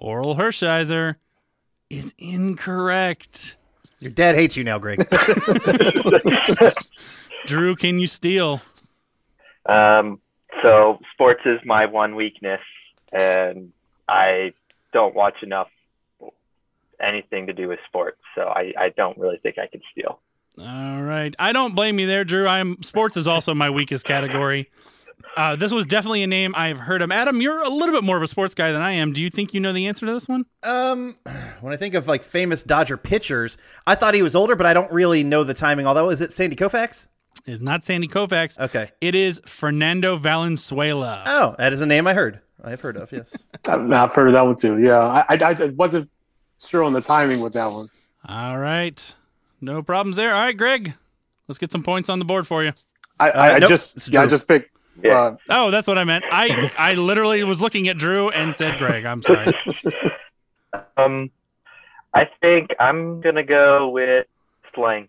Orel 0.00 0.36
Hershiser 0.36 1.16
is 1.90 2.14
incorrect. 2.18 3.56
Your 4.00 4.12
dad 4.12 4.34
hates 4.34 4.56
you 4.56 4.64
now, 4.64 4.78
Greg. 4.78 4.98
Drew, 7.46 7.76
can 7.76 7.98
you 7.98 8.06
steal? 8.06 8.60
Um, 9.66 10.20
so 10.62 11.00
sports 11.12 11.42
is 11.44 11.60
my 11.64 11.86
one 11.86 12.14
weakness, 12.14 12.60
and 13.12 13.72
I 14.08 14.54
don't 14.92 15.14
watch 15.14 15.42
enough 15.42 15.68
anything 17.00 17.48
to 17.48 17.52
do 17.52 17.68
with 17.68 17.80
sports, 17.86 18.20
so 18.34 18.42
I, 18.42 18.72
I 18.78 18.88
don't 18.90 19.18
really 19.18 19.38
think 19.38 19.58
I 19.58 19.66
could 19.66 19.82
steal. 19.90 20.20
All 20.58 21.02
right. 21.02 21.34
I 21.38 21.52
don't 21.52 21.74
blame 21.74 21.98
you 21.98 22.06
there, 22.06 22.24
Drew. 22.24 22.46
I'm 22.46 22.82
sports 22.82 23.16
is 23.16 23.26
also 23.26 23.54
my 23.54 23.70
weakest 23.70 24.04
category. 24.04 24.70
Uh, 25.36 25.56
this 25.56 25.72
was 25.72 25.86
definitely 25.86 26.22
a 26.22 26.26
name 26.26 26.54
I've 26.56 26.78
heard 26.78 27.02
of. 27.02 27.10
Adam, 27.10 27.40
you're 27.40 27.62
a 27.62 27.68
little 27.68 27.94
bit 27.94 28.04
more 28.04 28.16
of 28.16 28.22
a 28.22 28.28
sports 28.28 28.54
guy 28.54 28.72
than 28.72 28.82
I 28.82 28.92
am. 28.92 29.12
Do 29.12 29.22
you 29.22 29.30
think 29.30 29.54
you 29.54 29.60
know 29.60 29.72
the 29.72 29.86
answer 29.86 30.06
to 30.06 30.12
this 30.12 30.28
one? 30.28 30.46
Um, 30.62 31.16
when 31.60 31.72
I 31.72 31.76
think 31.76 31.94
of 31.94 32.06
like 32.06 32.24
famous 32.24 32.62
Dodger 32.62 32.96
pitchers, 32.96 33.56
I 33.86 33.94
thought 33.94 34.14
he 34.14 34.22
was 34.22 34.34
older, 34.34 34.56
but 34.56 34.66
I 34.66 34.74
don't 34.74 34.90
really 34.92 35.24
know 35.24 35.44
the 35.44 35.54
timing. 35.54 35.86
Although, 35.86 36.10
is 36.10 36.20
it 36.20 36.32
Sandy 36.32 36.56
Koufax? 36.56 37.08
It's 37.46 37.62
not 37.62 37.84
Sandy 37.84 38.08
Koufax. 38.08 38.58
Okay. 38.58 38.92
It 39.00 39.14
is 39.14 39.40
Fernando 39.46 40.16
Valenzuela. 40.16 41.24
Oh, 41.26 41.54
that 41.58 41.72
is 41.72 41.80
a 41.80 41.86
name 41.86 42.06
I 42.06 42.14
heard. 42.14 42.40
I've 42.62 42.80
heard 42.80 42.96
of. 42.96 43.10
Yes. 43.10 43.36
I've 43.68 43.90
I've 43.90 44.14
heard 44.14 44.28
of 44.28 44.34
that 44.34 44.42
one 44.42 44.56
too. 44.56 44.78
Yeah, 44.78 44.98
I, 45.00 45.24
I, 45.28 45.36
I 45.50 45.64
wasn't 45.70 46.08
sure 46.60 46.84
on 46.84 46.92
the 46.92 47.00
timing 47.00 47.40
with 47.40 47.54
that 47.54 47.66
one. 47.66 47.86
All 48.28 48.58
right. 48.58 49.14
No 49.60 49.82
problems 49.82 50.16
there. 50.16 50.34
All 50.34 50.40
right, 50.40 50.56
Greg. 50.56 50.94
Let's 51.48 51.58
get 51.58 51.72
some 51.72 51.82
points 51.82 52.08
on 52.08 52.18
the 52.18 52.24
board 52.24 52.46
for 52.46 52.62
you. 52.62 52.70
I, 53.18 53.30
I, 53.30 53.54
I 53.54 53.58
nope, 53.58 53.68
just 53.68 54.12
yeah, 54.12 54.22
I 54.22 54.26
just 54.26 54.46
picked. 54.46 54.76
Yeah. 55.00 55.20
Uh, 55.22 55.36
Oh, 55.48 55.70
that's 55.70 55.86
what 55.86 55.98
I 55.98 56.04
meant. 56.04 56.24
I 56.30 56.70
I 56.76 56.94
literally 56.94 57.42
was 57.44 57.60
looking 57.60 57.88
at 57.88 57.96
Drew 57.98 58.30
and 58.30 58.54
said 58.54 58.78
Greg. 58.78 59.04
I'm 59.04 59.22
sorry. 59.22 59.52
Um, 60.96 61.30
I 62.14 62.28
think 62.40 62.74
I'm 62.80 63.20
gonna 63.20 63.42
go 63.42 63.88
with 63.90 64.26
slang. 64.74 65.08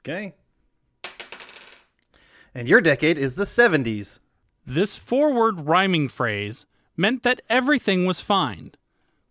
Okay. 0.00 0.34
And 2.54 2.68
your 2.68 2.80
decade 2.82 3.16
is 3.18 3.34
the 3.34 3.44
70s. 3.44 4.20
This 4.66 4.96
four-word 4.96 5.66
rhyming 5.66 6.08
phrase 6.08 6.66
meant 6.96 7.22
that 7.22 7.40
everything 7.48 8.04
was 8.04 8.20
fine. 8.20 8.72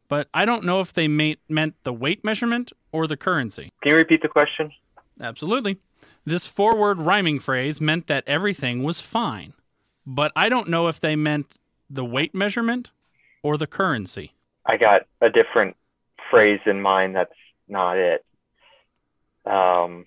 But 0.08 0.28
I 0.34 0.46
don't 0.46 0.63
know 0.63 0.82
if 0.82 0.92
they 0.94 1.08
ma- 1.08 1.34
meant 1.48 1.75
the 1.84 1.94
weight 1.94 2.24
measurement 2.24 2.72
or 2.92 3.06
the 3.08 3.18
currency. 3.18 3.72
Can 3.82 3.92
you 3.92 3.96
repeat 3.96 4.22
the 4.24 4.28
question? 4.28 4.72
Absolutely. 5.22 5.78
This 6.25 6.48
four 6.48 6.75
word 6.77 7.00
rhyming 7.00 7.39
phrase 7.39 7.82
meant 7.82 8.08
that 8.08 8.24
everything 8.25 8.84
was 8.84 9.01
fine. 9.01 9.53
But 10.06 10.32
I 10.36 10.50
don't 10.50 10.70
know 10.70 10.88
if 10.88 11.00
they 11.00 11.15
meant 11.15 11.58
the 11.89 12.06
weight 12.06 12.34
measurement 12.34 12.92
or 13.42 13.58
the 13.58 13.68
currency. 13.68 14.34
I 14.65 14.77
got 14.77 15.03
a 15.22 15.30
different 15.30 15.75
phrase 16.30 16.62
in 16.65 16.82
mind. 16.82 17.15
That's 17.15 17.34
not 17.68 17.98
it. 17.98 18.25
Um, 19.46 20.06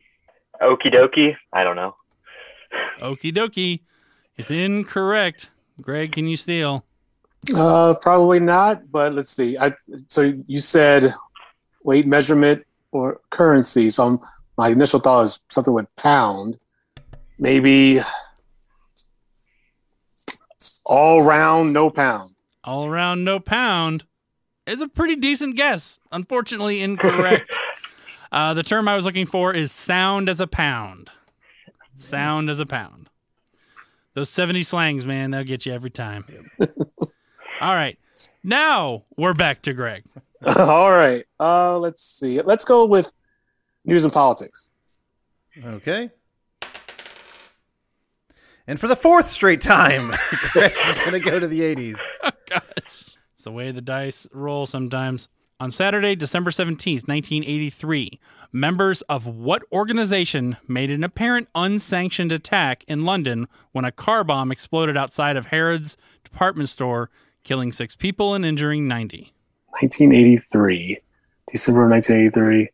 okie 0.61 0.92
dokie. 0.92 1.37
I 1.52 1.64
don't 1.64 1.76
know. 1.76 1.96
Okie 3.00 3.35
dokie 3.35 3.80
is 4.37 4.50
incorrect. 4.50 5.50
Greg, 5.80 6.12
can 6.12 6.26
you 6.26 6.37
steal? 6.37 6.85
uh, 7.54 7.94
probably 8.00 8.40
not, 8.40 8.90
but 8.90 9.14
let's 9.14 9.30
see. 9.30 9.56
I 9.58 9.73
so 10.06 10.32
you 10.46 10.58
said 10.58 11.14
weight 11.85 12.06
measurement 12.06 12.66
or 12.92 13.20
currency. 13.30 13.90
So 13.90 14.06
I'm, 14.06 14.20
my 14.56 14.68
initial 14.68 15.00
thought 15.00 15.22
is 15.22 15.40
something 15.48 15.75
with 15.75 15.94
pound. 15.96 16.58
Maybe 17.38 18.00
all 20.86 21.18
round, 21.20 21.72
no 21.72 21.90
pound. 21.90 22.34
All 22.64 22.86
around 22.86 23.25
no 23.25 23.38
pound 23.38 24.04
is 24.66 24.80
a 24.80 24.88
pretty 24.88 25.16
decent 25.16 25.56
guess. 25.56 25.98
Unfortunately, 26.10 26.80
incorrect. 26.80 27.56
uh, 28.32 28.54
the 28.54 28.62
term 28.62 28.88
I 28.88 28.96
was 28.96 29.04
looking 29.04 29.26
for 29.26 29.52
is 29.54 29.70
sound 29.70 30.28
as 30.28 30.40
a 30.40 30.46
pound. 30.46 31.10
Sound 31.98 32.50
as 32.50 32.60
a 32.60 32.66
pound. 32.66 33.10
Those 34.14 34.30
70 34.30 34.62
slangs, 34.62 35.04
man, 35.04 35.30
they'll 35.30 35.44
get 35.44 35.66
you 35.66 35.72
every 35.72 35.90
time. 35.90 36.25
All 37.60 37.75
right. 37.75 37.98
Now 38.42 39.04
we're 39.16 39.34
back 39.34 39.62
to 39.62 39.72
Greg. 39.72 40.04
All 40.56 40.90
right. 40.90 41.25
Uh, 41.38 41.78
let's 41.78 42.02
see. 42.02 42.40
Let's 42.40 42.64
go 42.64 42.86
with 42.86 43.12
news 43.87 44.05
and 44.05 44.12
politics. 44.12 44.71
Okay. 45.64 46.11
And 48.66 48.81
for 48.81 48.88
the 48.88 48.97
fourth 48.97 49.28
straight 49.28 49.61
time, 49.61 50.12
Greg's 50.52 51.00
going 51.00 51.12
to 51.12 51.21
go 51.21 51.38
to 51.38 51.49
the 51.49 51.61
80s. 51.61 51.99
Oh, 52.23 52.31
gosh. 52.49 53.16
It's 53.35 53.45
the 53.45 53.52
way 53.52 53.71
the 53.71 53.81
dice 53.81 54.26
roll 54.33 54.66
sometimes. 54.66 55.28
On 55.59 55.71
Saturday, 55.71 56.14
December 56.14 56.50
17th, 56.50 57.09
1983, 57.09 58.21
members 58.52 59.02
of 59.02 59.26
what 59.26 59.62
organization 59.73 60.57
made 60.69 60.90
an 60.90 61.02
apparent 61.02 61.49
unsanctioned 61.55 62.33
attack 62.33 62.85
in 62.88 63.05
London 63.05 63.49
when 63.73 63.85
a 63.85 63.93
car 63.93 64.23
bomb 64.25 64.52
exploded 64.52 64.97
outside 64.97 65.37
of 65.37 65.47
Harrods 65.47 65.97
department 66.25 66.69
store, 66.69 67.11
killing 67.43 67.73
six 67.73 67.95
people 67.95 68.35
and 68.35 68.45
injuring 68.45 68.87
90? 68.88 69.33
1983, 69.81 70.99
December 71.50 71.88
1983. 71.88 72.69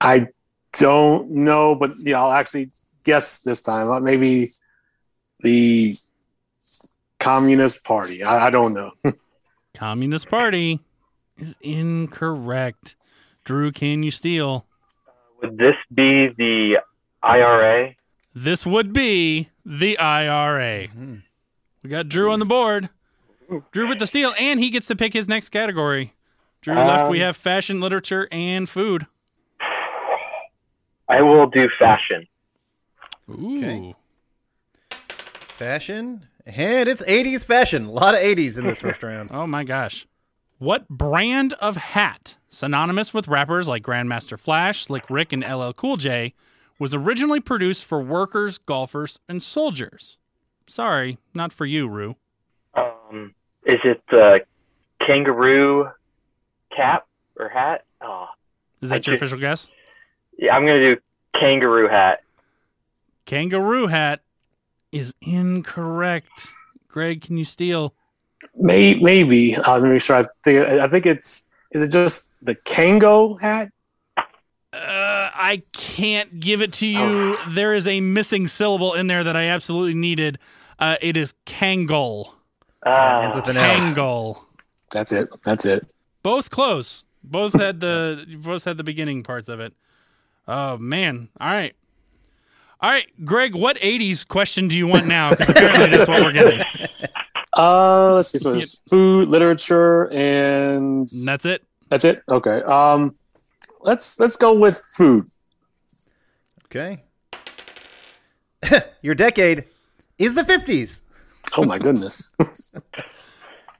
I 0.00 0.28
don't 0.78 1.30
know, 1.30 1.74
but 1.74 1.92
yeah, 2.04 2.20
I'll 2.20 2.32
actually 2.32 2.70
guess 3.04 3.42
this 3.42 3.60
time. 3.60 3.90
Uh, 3.90 4.00
Maybe 4.00 4.48
the 5.40 5.94
Communist 7.18 7.84
Party. 7.84 8.22
I, 8.22 8.46
I 8.46 8.50
don't 8.50 8.74
know. 8.74 8.92
Communist 9.74 10.28
Party 10.28 10.80
is 11.36 11.56
incorrect. 11.60 12.96
Drew, 13.44 13.70
can 13.72 14.02
you 14.02 14.10
steal? 14.10 14.66
Would 15.42 15.56
this 15.58 15.76
be 15.92 16.28
the 16.28 16.78
IRA? 17.22 17.94
This 18.34 18.66
would 18.66 18.92
be 18.92 19.50
the 19.64 19.98
IRA. 19.98 20.88
We 21.82 21.90
got 21.90 22.08
Drew 22.08 22.32
on 22.32 22.38
the 22.38 22.44
board. 22.46 22.88
Drew 23.70 23.88
with 23.88 23.98
the 23.98 24.06
steal, 24.06 24.34
and 24.38 24.58
he 24.58 24.70
gets 24.70 24.86
to 24.88 24.96
pick 24.96 25.12
his 25.12 25.28
next 25.28 25.50
category. 25.50 26.14
Drew 26.62 26.74
left, 26.74 27.08
we 27.08 27.20
Um, 27.20 27.26
have 27.26 27.36
fashion, 27.36 27.80
literature, 27.80 28.26
and 28.32 28.68
food. 28.68 29.06
I 31.08 31.22
will 31.22 31.46
do 31.46 31.68
fashion. 31.78 32.26
Ooh. 33.30 33.58
Okay. 33.58 33.94
Fashion. 34.90 36.26
And 36.44 36.88
it's 36.88 37.02
80s 37.02 37.44
fashion. 37.44 37.86
A 37.86 37.90
lot 37.90 38.14
of 38.14 38.20
80s 38.20 38.58
in 38.58 38.66
this 38.66 38.80
first 38.80 39.02
round. 39.02 39.30
Oh 39.32 39.46
my 39.46 39.64
gosh. 39.64 40.06
What 40.58 40.88
brand 40.88 41.52
of 41.54 41.76
hat, 41.76 42.36
synonymous 42.48 43.12
with 43.12 43.28
rappers 43.28 43.68
like 43.68 43.82
Grandmaster 43.82 44.38
Flash, 44.38 44.84
Slick 44.84 45.10
Rick, 45.10 45.32
and 45.32 45.42
LL 45.44 45.72
Cool 45.72 45.96
J, 45.96 46.32
was 46.78 46.94
originally 46.94 47.40
produced 47.40 47.84
for 47.84 48.00
workers, 48.00 48.58
golfers, 48.58 49.18
and 49.28 49.42
soldiers? 49.42 50.16
Sorry, 50.66 51.18
not 51.34 51.52
for 51.52 51.66
you, 51.66 51.88
Rue. 51.88 52.16
Um, 52.74 53.34
is 53.64 53.80
it 53.84 54.02
the 54.10 54.44
kangaroo 55.00 55.90
cap 56.74 57.06
or 57.38 57.48
hat? 57.48 57.84
Oh, 58.00 58.28
Is 58.80 58.90
that 58.90 58.94
I 58.94 58.96
your 58.96 59.02
ju- 59.02 59.14
official 59.14 59.38
guess? 59.38 59.68
Yeah, 60.36 60.54
I'm 60.56 60.66
gonna 60.66 60.80
do 60.80 61.00
kangaroo 61.34 61.88
hat. 61.88 62.22
Kangaroo 63.24 63.88
hat 63.88 64.20
is 64.92 65.14
incorrect. 65.20 66.48
Greg, 66.88 67.20
can 67.20 67.36
you 67.36 67.44
steal? 67.44 67.94
May, 68.54 68.94
maybe. 68.94 69.56
Uh, 69.56 69.74
let 69.74 69.82
me 69.82 69.90
make 69.90 70.02
sure. 70.02 70.16
I 70.16 70.24
think. 70.44 70.68
I 70.68 70.88
think 70.88 71.06
it's. 71.06 71.48
Is 71.72 71.82
it 71.82 71.90
just 71.90 72.32
the 72.40 72.54
Kango 72.54 73.40
hat? 73.40 73.70
Uh, 74.72 75.30
I 75.34 75.62
can't 75.72 76.38
give 76.40 76.62
it 76.62 76.72
to 76.74 76.86
you. 76.86 77.36
There 77.48 77.74
is 77.74 77.86
a 77.86 78.00
missing 78.00 78.46
syllable 78.46 78.94
in 78.94 79.06
there 79.08 79.24
that 79.24 79.36
I 79.36 79.44
absolutely 79.44 79.94
needed. 79.94 80.38
Uh, 80.78 80.96
it 81.00 81.16
is 81.16 81.34
Kangol. 81.44 82.32
Ah, 82.84 83.22
Ends 83.22 83.34
with 83.34 83.48
an 83.48 83.56
Kangol. 83.56 84.38
That's 84.90 85.12
it. 85.12 85.28
That's 85.44 85.66
it. 85.66 85.86
Both 86.22 86.50
close. 86.50 87.04
Both 87.24 87.54
had 87.54 87.80
the 87.80 88.38
both 88.38 88.64
had 88.64 88.76
the 88.76 88.84
beginning 88.84 89.22
parts 89.22 89.48
of 89.48 89.60
it. 89.60 89.74
Oh 90.48 90.78
man! 90.78 91.28
All 91.40 91.48
right, 91.48 91.74
all 92.80 92.90
right, 92.90 93.06
Greg. 93.24 93.54
What 93.54 93.76
'80s 93.78 94.26
question 94.26 94.68
do 94.68 94.76
you 94.76 94.86
want 94.86 95.06
now? 95.06 95.30
Because 95.30 95.50
apparently 95.50 95.96
that's 95.96 96.08
what 96.08 96.22
we're 96.22 96.32
getting. 96.32 96.64
Uh, 97.56 98.12
let's 98.12 98.28
see. 98.28 98.38
So 98.38 98.52
it's 98.52 98.82
food, 98.90 99.30
literature, 99.30 100.12
and 100.12 101.10
And 101.10 101.26
that's 101.26 101.46
it. 101.46 101.64
that's 101.88 102.04
it. 102.04 102.22
Okay. 102.28 102.60
Um, 102.64 103.14
let's 103.80 104.20
let's 104.20 104.36
go 104.36 104.52
with 104.52 104.78
food. 104.94 105.26
Okay. 106.66 107.02
Your 109.00 109.14
decade 109.14 109.64
is 110.18 110.34
the 110.34 110.42
50s. 110.42 111.00
Oh 111.56 111.64
my 111.64 111.78
goodness. 111.78 112.30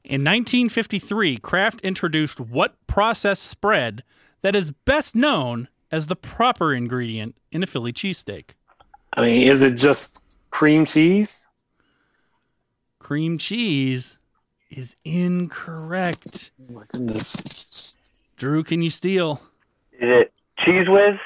In 0.04 0.24
1953, 0.24 1.36
Kraft 1.36 1.82
introduced 1.82 2.40
what 2.40 2.76
process 2.86 3.40
spread 3.40 4.04
that 4.40 4.54
is 4.56 4.70
best 4.70 5.14
known 5.14 5.68
as 5.90 6.06
the 6.06 6.16
proper 6.16 6.74
ingredient 6.74 7.36
in 7.52 7.62
a 7.62 7.66
Philly 7.66 7.92
cheesesteak? 7.92 8.50
I 9.14 9.22
mean, 9.22 9.48
is 9.48 9.62
it 9.62 9.76
just 9.76 10.38
cream 10.50 10.84
cheese? 10.84 11.48
Cream 12.98 13.38
cheese 13.38 14.18
is 14.70 14.96
incorrect. 15.04 16.50
Oh 16.60 16.74
my 16.74 16.82
goodness. 16.92 18.32
Drew, 18.36 18.62
can 18.64 18.82
you 18.82 18.90
steal? 18.90 19.40
is 19.92 20.10
it 20.10 20.32
Cheez 20.58 20.92
Whiz? 20.92 21.18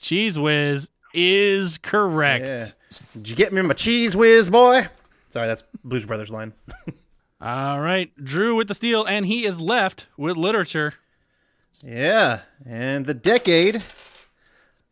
Cheez 0.00 0.42
Whiz 0.42 0.88
is 1.14 1.78
correct. 1.78 2.46
Yeah. 2.46 2.66
Did 3.14 3.28
you 3.30 3.36
get 3.36 3.52
me 3.52 3.62
my 3.62 3.74
Cheez 3.74 4.14
Whiz, 4.14 4.50
boy? 4.50 4.88
Sorry, 5.30 5.46
that's 5.46 5.62
Blues 5.84 6.04
Brothers 6.04 6.30
line. 6.30 6.52
All 7.40 7.80
right, 7.80 8.12
Drew 8.22 8.54
with 8.54 8.68
the 8.68 8.74
steal, 8.74 9.04
and 9.04 9.26
he 9.26 9.44
is 9.46 9.60
left 9.60 10.06
with 10.16 10.36
literature. 10.36 10.94
Yeah. 11.84 12.40
And 12.66 13.06
the 13.06 13.14
decade. 13.14 13.84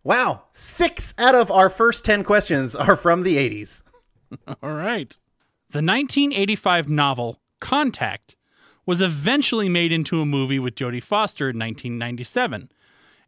Wow. 0.03 0.45
Six 0.53 1.15
out 1.19 1.35
of 1.35 1.51
our 1.51 1.69
first 1.69 2.05
10 2.05 2.25
questions 2.25 2.75
are 2.75 2.97
from 2.97 3.23
the 3.23 3.37
80s. 3.37 3.83
All 4.63 4.73
right. 4.73 5.17
The 5.71 5.83
1985 5.83 6.89
novel 6.89 7.41
Contact 7.61 8.37
was 8.87 9.03
eventually 9.03 9.69
made 9.69 9.93
into 9.93 10.21
a 10.21 10.27
movie 10.27 10.59
with 10.59 10.75
Jodie 10.75 11.03
Foster 11.03 11.51
in 11.51 11.59
1997 11.59 12.73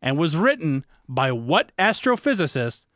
and 0.01 0.19
was 0.19 0.37
written 0.37 0.85
by 1.09 1.31
what 1.31 1.71
astrophysicist 1.79 2.87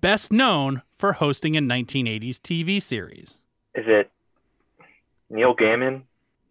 best 0.00 0.32
known 0.32 0.82
for 0.96 1.14
hosting 1.14 1.56
a 1.56 1.60
1980s 1.60 2.36
TV 2.36 2.80
series? 2.80 3.38
Is 3.74 3.84
it 3.86 4.10
Neil 5.28 5.54
Gaiman? 5.54 6.02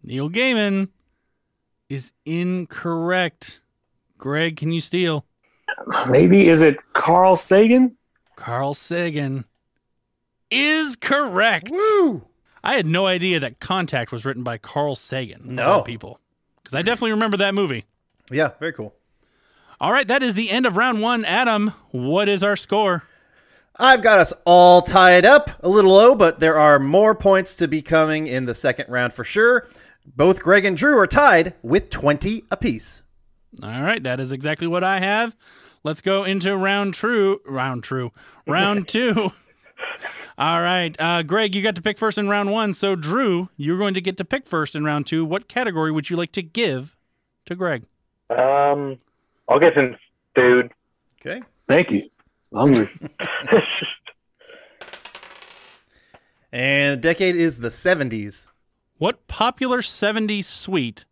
Neil 0.02 0.28
Gaiman 0.28 0.88
is 1.94 2.12
incorrect. 2.26 3.60
Greg, 4.18 4.56
can 4.56 4.72
you 4.72 4.80
steal? 4.80 5.24
Maybe 6.10 6.48
is 6.48 6.60
it 6.60 6.78
Carl 6.92 7.36
Sagan? 7.36 7.96
Carl 8.36 8.74
Sagan 8.74 9.44
is 10.50 10.96
correct. 10.96 11.70
Woo! 11.70 12.26
I 12.62 12.74
had 12.74 12.86
no 12.86 13.06
idea 13.06 13.40
that 13.40 13.60
Contact 13.60 14.10
was 14.12 14.24
written 14.24 14.42
by 14.42 14.58
Carl 14.58 14.96
Sagan. 14.96 15.54
No. 15.54 15.82
people. 15.82 16.20
Because 16.62 16.74
I 16.74 16.82
definitely 16.82 17.12
remember 17.12 17.36
that 17.36 17.54
movie. 17.54 17.84
Yeah, 18.30 18.52
very 18.58 18.72
cool. 18.72 18.94
All 19.80 19.92
right, 19.92 20.08
that 20.08 20.22
is 20.22 20.34
the 20.34 20.50
end 20.50 20.64
of 20.64 20.76
round 20.76 21.02
one. 21.02 21.24
Adam, 21.24 21.74
what 21.90 22.28
is 22.28 22.42
our 22.42 22.56
score? 22.56 23.04
I've 23.76 24.02
got 24.02 24.20
us 24.20 24.32
all 24.46 24.80
tied 24.82 25.26
up, 25.26 25.50
a 25.60 25.68
little 25.68 25.92
low, 25.92 26.14
but 26.14 26.38
there 26.38 26.56
are 26.56 26.78
more 26.78 27.14
points 27.14 27.56
to 27.56 27.68
be 27.68 27.82
coming 27.82 28.28
in 28.28 28.44
the 28.44 28.54
second 28.54 28.88
round 28.88 29.12
for 29.12 29.24
sure. 29.24 29.66
Both 30.04 30.40
Greg 30.40 30.64
and 30.64 30.76
Drew 30.76 30.98
are 30.98 31.06
tied 31.06 31.54
with 31.62 31.90
20 31.90 32.44
apiece. 32.50 33.02
All 33.62 33.82
right, 33.82 34.02
that 34.02 34.20
is 34.20 34.32
exactly 34.32 34.66
what 34.66 34.84
I 34.84 35.00
have. 35.00 35.36
Let's 35.82 36.00
go 36.00 36.24
into 36.24 36.56
round 36.56 36.94
true, 36.94 37.40
round 37.46 37.84
true, 37.84 38.12
round 38.46 38.88
two. 38.88 39.32
All 40.36 40.60
right, 40.60 40.94
uh, 40.98 41.22
Greg, 41.22 41.54
you 41.54 41.62
got 41.62 41.76
to 41.76 41.82
pick 41.82 41.98
first 41.98 42.18
in 42.18 42.28
round 42.28 42.50
one. 42.50 42.74
So, 42.74 42.96
Drew, 42.96 43.50
you're 43.56 43.78
going 43.78 43.94
to 43.94 44.00
get 44.00 44.16
to 44.16 44.24
pick 44.24 44.46
first 44.46 44.74
in 44.74 44.84
round 44.84 45.06
two. 45.06 45.24
What 45.24 45.48
category 45.48 45.92
would 45.92 46.10
you 46.10 46.16
like 46.16 46.32
to 46.32 46.42
give 46.42 46.96
to 47.46 47.54
Greg? 47.54 47.84
Um, 48.30 48.98
I'll 49.48 49.60
get 49.60 49.74
some 49.74 49.96
food. 50.34 50.72
Okay. 51.20 51.40
Thank 51.66 51.90
you. 51.90 52.08
Hungry. 52.52 52.88
And 56.54 57.02
the 57.02 57.08
decade 57.08 57.34
is 57.34 57.58
the 57.58 57.68
70s. 57.68 58.46
What 58.98 59.26
popular 59.28 59.80
70s 59.80 60.44
suite 60.44 61.04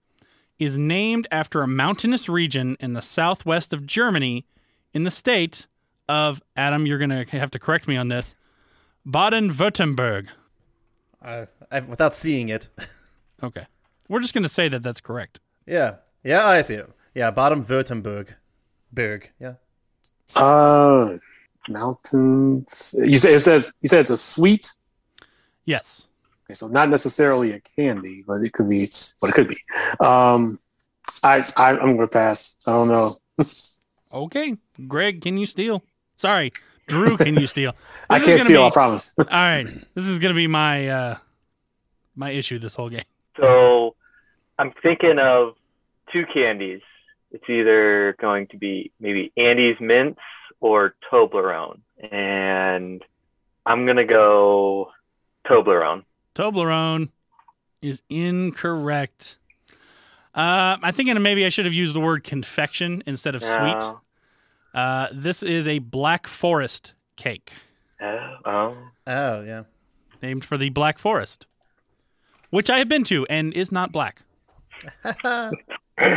is 0.59 0.79
named 0.79 1.27
after 1.31 1.63
a 1.63 1.67
mountainous 1.67 2.29
region 2.29 2.77
in 2.81 2.93
the 2.93 3.03
southwest 3.03 3.73
of 3.73 3.87
Germany 3.87 4.47
in 4.95 5.05
the 5.05 5.11
state 5.11 5.67
of, 6.09 6.43
Adam, 6.57 6.87
you're 6.87 6.99
going 6.99 7.11
to 7.11 7.25
have 7.39 7.51
to 7.51 7.59
correct 7.59 7.89
me 7.89 7.97
on 7.97 8.09
this, 8.09 8.35
Baden 9.05 9.51
Württemberg? 9.53 10.29
Uh, 11.21 11.47
without 11.89 12.15
seeing 12.15 12.49
it. 12.49 12.69
Okay. 13.45 13.67
We're 14.09 14.21
just 14.21 14.35
going 14.35 14.45
to 14.45 14.49
say 14.49 14.69
that 14.69 14.85
that's 14.85 15.01
correct. 15.01 15.41
yeah. 15.67 15.97
Yeah, 16.23 16.47
I 16.47 16.63
see 16.63 16.75
it. 16.75 16.89
Yeah, 17.13 17.33
Baden 17.33 17.65
Württemberg. 17.65 18.37
Berg. 18.93 19.29
Yeah. 19.41 19.55
uh, 20.37 21.15
mountains. 21.69 22.95
You 22.97 23.19
say 23.19 23.35
it 23.35 23.41
says 23.41 23.73
you 23.81 23.89
said 23.89 23.99
it's 23.99 24.11
a 24.11 24.17
sweet. 24.17 24.71
Yes. 25.65 26.07
Okay, 26.53 26.57
so 26.59 26.69
not 26.69 26.91
necessarily 26.91 27.53
a 27.53 27.61
candy, 27.61 28.23
but 28.27 28.43
it 28.43 28.53
could 28.53 28.69
be 28.69 28.87
what 29.21 29.31
it 29.31 29.35
could 29.35 29.49
be. 29.49 29.57
Um, 30.05 30.59
I, 31.23 31.43
I 31.57 31.79
I'm 31.79 31.93
gonna 31.97 32.09
pass. 32.09 32.59
I 32.67 32.73
don't 32.73 32.89
know. 32.89 33.13
Okay. 34.15 34.59
Greg, 34.89 35.23
can 35.23 35.39
you 35.39 35.47
steal? 35.47 35.83
Sorry. 36.17 36.53
Drew, 36.87 37.17
can 37.17 37.35
you 37.35 37.47
steal? 37.47 37.75
I 38.11 38.19
can't 38.19 38.37
gonna 38.37 38.45
steal. 38.45 38.65
I 38.65 38.69
be- 38.69 38.73
promise. 38.73 39.15
All 39.19 39.25
right. 39.25 39.67
This 39.95 40.07
is 40.07 40.19
going 40.19 40.35
to 40.35 40.37
be 40.37 40.47
my 40.47 40.87
uh 40.87 41.17
my 42.15 42.29
issue 42.29 42.59
this 42.59 42.75
whole 42.75 42.91
game. 42.91 43.05
So 43.41 43.97
I'm 44.59 44.71
thinking 44.83 45.19
of 45.19 45.55
two 46.13 46.27
candies. 46.27 46.83
It's 47.31 47.49
either 47.49 48.15
going 48.21 48.49
to 48.49 48.59
be 48.59 48.93
maybe 49.01 49.33
Andes 49.39 49.81
Mints 49.81 50.21
or 50.61 50.95
Toblerone. 51.11 51.81
And 52.11 53.03
I'm 53.65 53.87
going 53.87 53.97
to 53.97 54.05
go 54.05 54.91
Toblerone. 55.47 56.05
Toblerone 56.35 57.11
is 57.81 58.03
incorrect. 58.09 59.39
Uh, 60.35 60.79
I 60.83 60.93
think 60.93 61.13
maybe 61.21 61.45
I 61.45 61.51
should 61.51 61.67
have 61.67 61.75
used 61.75 61.95
the 61.95 62.01
word 62.01 62.25
confection 62.25 63.03
instead 63.07 63.35
of 63.35 63.45
sweet. 63.45 63.83
Uh, 64.75 65.09
this 65.13 65.43
is 65.43 65.69
a 65.69 65.79
Black 65.81 66.27
Forest 66.27 66.95
cake 67.17 67.53
Oh, 68.01 68.37
oh. 68.47 68.79
Oh, 69.07 69.43
yeah. 69.43 69.65
named 70.23 70.45
for 70.45 70.57
the 70.57 70.71
Black 70.71 70.99
Forest, 70.99 71.47
which 72.51 72.71
I 72.71 72.79
have 72.79 72.89
been 72.89 73.05
to 73.05 73.27
and 73.27 73.53
is 73.53 73.71
not 73.71 73.93
black. 73.93 74.23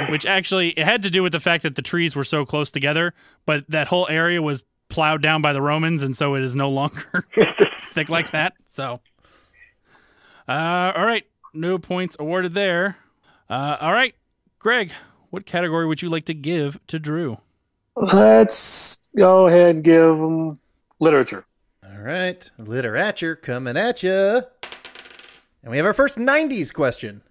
which 0.09 0.25
actually 0.25 0.69
it 0.69 0.85
had 0.85 1.03
to 1.03 1.09
do 1.09 1.21
with 1.21 1.31
the 1.33 1.39
fact 1.39 1.63
that 1.63 1.75
the 1.75 1.81
trees 1.81 2.15
were 2.15 2.23
so 2.23 2.45
close 2.45 2.71
together, 2.71 3.13
but 3.45 3.65
that 3.69 3.87
whole 3.87 4.07
area 4.09 4.41
was 4.41 4.63
plowed 4.89 5.21
down 5.21 5.41
by 5.41 5.51
the 5.53 5.61
Romans, 5.61 6.01
and 6.01 6.15
so 6.15 6.35
it 6.35 6.41
is 6.43 6.55
no 6.55 6.69
longer 6.69 7.27
thick 7.91 8.09
like 8.09 8.31
that. 8.31 8.53
So, 8.67 9.01
uh, 10.47 10.93
all 10.95 11.05
right, 11.05 11.25
no 11.53 11.77
points 11.77 12.15
awarded 12.19 12.53
there. 12.53 12.97
Uh, 13.49 13.77
all 13.79 13.93
right, 13.93 14.15
Greg, 14.59 14.91
what 15.29 15.45
category 15.45 15.85
would 15.85 16.01
you 16.01 16.09
like 16.09 16.25
to 16.25 16.33
give 16.33 16.79
to 16.87 16.99
Drew? 16.99 17.37
Let's 17.95 19.07
go 19.15 19.47
ahead 19.47 19.75
and 19.75 19.83
give 19.83 20.17
them 20.17 20.59
literature. 20.99 21.45
All 21.83 22.01
right. 22.01 22.49
Literature 22.57 23.35
coming 23.35 23.77
at 23.77 24.03
you. 24.03 24.11
And 24.11 25.71
we 25.71 25.77
have 25.77 25.85
our 25.85 25.93
first 25.93 26.17
90s 26.17 26.73
question. 26.73 27.21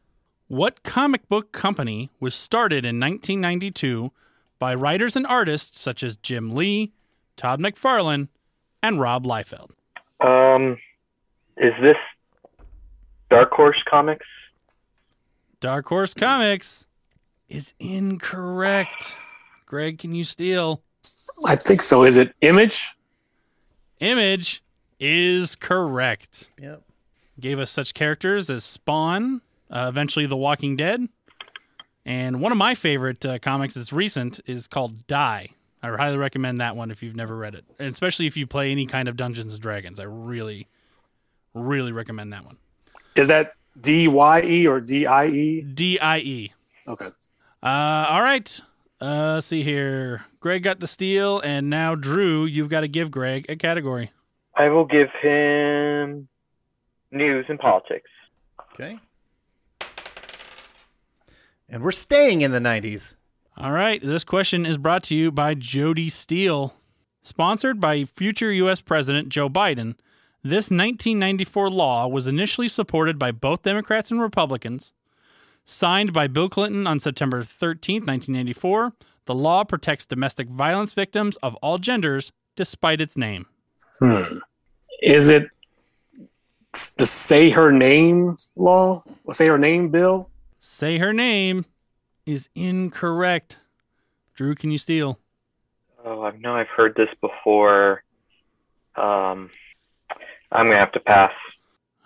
What 0.48 0.82
comic 0.82 1.28
book 1.28 1.52
company 1.52 2.10
was 2.20 2.34
started 2.34 2.84
in 2.84 2.98
1992 3.00 4.12
by 4.58 4.74
writers 4.74 5.16
and 5.16 5.26
artists 5.26 5.80
such 5.80 6.02
as 6.02 6.16
Jim 6.16 6.54
Lee, 6.54 6.92
Todd 7.36 7.60
McFarlane, 7.60 8.28
and 8.82 9.00
Rob 9.00 9.24
Liefeld? 9.24 9.70
Um, 10.20 10.78
is 11.56 11.72
this 11.80 11.96
Dark 13.34 13.50
Horse 13.50 13.82
Comics? 13.90 14.26
Dark 15.58 15.86
Horse 15.86 16.14
Comics 16.14 16.86
is 17.48 17.74
incorrect. 17.80 19.16
Greg, 19.66 19.98
can 19.98 20.14
you 20.14 20.22
steal? 20.22 20.82
I 21.44 21.56
think 21.56 21.82
so. 21.82 22.04
Is 22.04 22.16
it 22.16 22.32
Image? 22.42 22.96
Image 23.98 24.62
is 25.00 25.56
correct. 25.56 26.50
Yep. 26.60 26.82
Gave 27.40 27.58
us 27.58 27.72
such 27.72 27.92
characters 27.92 28.48
as 28.50 28.62
Spawn, 28.62 29.40
uh, 29.68 29.86
eventually 29.88 30.26
The 30.26 30.36
Walking 30.36 30.76
Dead, 30.76 31.08
and 32.06 32.40
one 32.40 32.52
of 32.52 32.58
my 32.58 32.76
favorite 32.76 33.26
uh, 33.26 33.40
comics 33.40 33.74
that's 33.74 33.92
recent 33.92 34.38
is 34.46 34.68
called 34.68 35.08
Die. 35.08 35.48
I 35.82 35.88
highly 35.88 36.18
recommend 36.18 36.60
that 36.60 36.76
one 36.76 36.92
if 36.92 37.02
you've 37.02 37.16
never 37.16 37.36
read 37.36 37.56
it, 37.56 37.64
and 37.80 37.88
especially 37.88 38.28
if 38.28 38.36
you 38.36 38.46
play 38.46 38.70
any 38.70 38.86
kind 38.86 39.08
of 39.08 39.16
Dungeons 39.16 39.54
and 39.54 39.60
Dragons. 39.60 39.98
I 39.98 40.04
really, 40.04 40.68
really 41.52 41.90
recommend 41.90 42.32
that 42.32 42.44
one. 42.44 42.54
Is 43.14 43.28
that 43.28 43.54
D 43.80 44.08
Y 44.08 44.42
E 44.42 44.66
or 44.66 44.80
D 44.80 45.06
I 45.06 45.26
E? 45.26 45.62
D 45.62 45.98
I 45.98 46.18
E. 46.18 46.52
Okay. 46.86 47.06
Uh, 47.62 48.06
all 48.08 48.22
right. 48.22 48.60
Uh, 49.00 49.34
let's 49.34 49.46
see 49.46 49.62
here. 49.62 50.24
Greg 50.40 50.62
got 50.62 50.80
the 50.80 50.86
steal, 50.86 51.40
and 51.40 51.68
now 51.68 51.94
Drew, 51.94 52.44
you've 52.44 52.68
got 52.68 52.80
to 52.80 52.88
give 52.88 53.10
Greg 53.10 53.46
a 53.48 53.56
category. 53.56 54.12
I 54.56 54.68
will 54.68 54.84
give 54.84 55.10
him 55.20 56.28
news 57.10 57.46
and 57.48 57.58
politics. 57.58 58.10
Okay. 58.72 58.98
And 61.68 61.82
we're 61.82 61.92
staying 61.92 62.42
in 62.42 62.52
the 62.52 62.58
90s. 62.58 63.16
All 63.56 63.72
right. 63.72 64.00
This 64.02 64.24
question 64.24 64.66
is 64.66 64.78
brought 64.78 65.02
to 65.04 65.14
you 65.14 65.30
by 65.30 65.54
Jody 65.54 66.08
Steele. 66.08 66.74
Sponsored 67.22 67.80
by 67.80 68.04
future 68.04 68.52
U.S. 68.52 68.80
President 68.80 69.30
Joe 69.30 69.48
Biden, 69.48 69.94
this 70.44 70.70
1994 70.70 71.70
law 71.70 72.06
was 72.06 72.26
initially 72.26 72.68
supported 72.68 73.18
by 73.18 73.32
both 73.32 73.62
Democrats 73.62 74.10
and 74.10 74.20
Republicans. 74.20 74.92
Signed 75.64 76.12
by 76.12 76.26
Bill 76.26 76.50
Clinton 76.50 76.86
on 76.86 77.00
September 77.00 77.42
13, 77.42 78.02
1994, 78.02 78.92
the 79.24 79.34
law 79.34 79.64
protects 79.64 80.04
domestic 80.04 80.48
violence 80.48 80.92
victims 80.92 81.38
of 81.38 81.54
all 81.56 81.78
genders 81.78 82.30
despite 82.56 83.00
its 83.00 83.16
name. 83.16 83.46
Hmm. 83.98 84.38
Is 85.02 85.30
it 85.30 85.48
the 86.98 87.06
say 87.06 87.48
her 87.48 87.72
name 87.72 88.36
law? 88.54 89.02
Or 89.24 89.34
say 89.34 89.46
her 89.46 89.56
name 89.56 89.88
bill? 89.88 90.28
Say 90.60 90.98
her 90.98 91.14
name 91.14 91.64
is 92.26 92.50
incorrect. 92.54 93.58
Drew, 94.34 94.54
can 94.54 94.70
you 94.70 94.78
steal? 94.78 95.18
Oh, 96.04 96.22
I 96.22 96.36
know 96.36 96.54
I've 96.54 96.68
heard 96.68 96.94
this 96.96 97.08
before. 97.22 98.02
Um, 98.94 99.48
I'm 100.54 100.66
gonna 100.68 100.78
have 100.78 100.92
to 100.92 101.00
pass. 101.00 101.32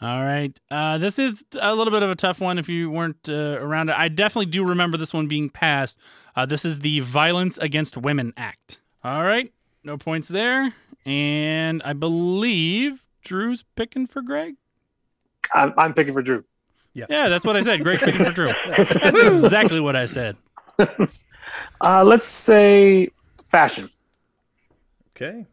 All 0.00 0.22
right. 0.22 0.58
Uh, 0.70 0.96
this 0.98 1.18
is 1.18 1.44
a 1.60 1.74
little 1.74 1.90
bit 1.90 2.02
of 2.04 2.10
a 2.10 2.14
tough 2.14 2.40
one 2.40 2.58
if 2.58 2.68
you 2.68 2.88
weren't 2.88 3.28
uh, 3.28 3.58
around 3.60 3.88
it. 3.88 3.98
I 3.98 4.08
definitely 4.08 4.46
do 4.46 4.64
remember 4.64 4.96
this 4.96 5.12
one 5.12 5.26
being 5.26 5.50
passed. 5.50 5.98
Uh, 6.36 6.46
this 6.46 6.64
is 6.64 6.80
the 6.80 7.00
Violence 7.00 7.58
Against 7.58 7.96
Women 7.96 8.32
Act. 8.36 8.78
All 9.02 9.24
right. 9.24 9.52
No 9.82 9.96
points 9.98 10.28
there. 10.28 10.72
And 11.04 11.82
I 11.84 11.94
believe 11.94 13.04
Drew's 13.22 13.64
picking 13.74 14.06
for 14.06 14.22
Greg. 14.22 14.54
I'm, 15.52 15.74
I'm 15.76 15.94
picking 15.94 16.14
for 16.14 16.22
Drew. 16.22 16.44
Yeah, 16.94 17.06
Yeah, 17.10 17.28
that's 17.28 17.44
what 17.44 17.56
I 17.56 17.60
said. 17.62 17.82
Greg 17.82 17.98
picking 17.98 18.24
for 18.24 18.32
Drew. 18.32 18.52
That's 18.66 19.44
exactly 19.44 19.78
what 19.80 19.94
I 19.96 20.06
said. 20.06 20.36
Uh, 21.80 22.04
let's 22.04 22.24
say 22.24 23.08
fashion. 23.50 23.88
Okay. 25.16 25.46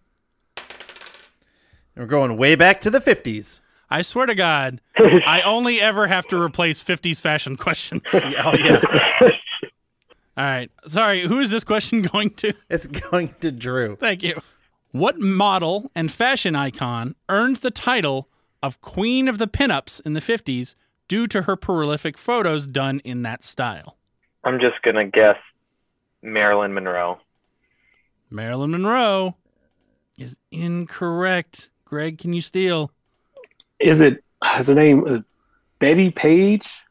And 1.96 2.04
we're 2.04 2.10
going 2.10 2.38
way 2.38 2.56
back 2.56 2.82
to 2.82 2.90
the 2.90 3.00
50s. 3.00 3.62
I 3.90 4.02
swear 4.02 4.26
to 4.26 4.36
God, 4.36 4.82
I 4.98 5.42
only 5.46 5.80
ever 5.80 6.08
have 6.08 6.28
to 6.28 6.42
replace 6.42 6.84
50s 6.84 7.20
fashion 7.20 7.56
questions. 7.58 8.04
Oh, 8.14 8.54
yeah. 8.56 8.82
All 10.38 10.44
right. 10.44 10.70
Sorry, 10.88 11.22
who 11.22 11.40
is 11.40 11.50
this 11.50 11.64
question 11.64 12.02
going 12.02 12.32
to? 12.32 12.54
it's 12.70 12.88
going 12.88 13.34
to 13.40 13.52
Drew. 13.52 13.96
Thank 13.96 14.22
you. 14.22 14.42
What 14.92 15.18
model 15.20 15.90
and 15.96 16.12
fashion 16.12 16.56
icon 16.56 17.16
earned 17.30 17.58
the 17.58 17.72
title 17.72 18.28
of 18.62 18.82
Queen 18.82 19.28
of 19.30 19.38
the 19.38 19.48
Pinups 19.48 20.02
in 20.06 20.14
the 20.14 20.20
50s 20.20 20.76
due 21.08 21.28
to 21.28 21.44
her 21.44 21.56
prolific 21.56 22.18
photos 22.18 22.68
done 22.68 23.00
in 23.06 23.22
that 23.22 23.44
style? 23.44 23.98
I'm 24.44 24.60
just 24.60 24.82
gonna 24.82 25.06
guess 25.06 25.38
Marilyn 26.22 26.74
Monroe. 26.74 27.20
Marilyn 28.30 28.72
Monroe 28.72 29.36
is 30.18 30.38
incorrect. 30.52 31.70
Greg, 31.86 32.18
can 32.18 32.34
you 32.34 32.42
steal? 32.42 32.92
Is 33.80 34.02
it? 34.02 34.24
Is 34.58 34.68
her 34.68 34.74
name 34.74 35.06
is 35.08 35.20
Bettie 35.80 36.12
Page? 36.12 36.84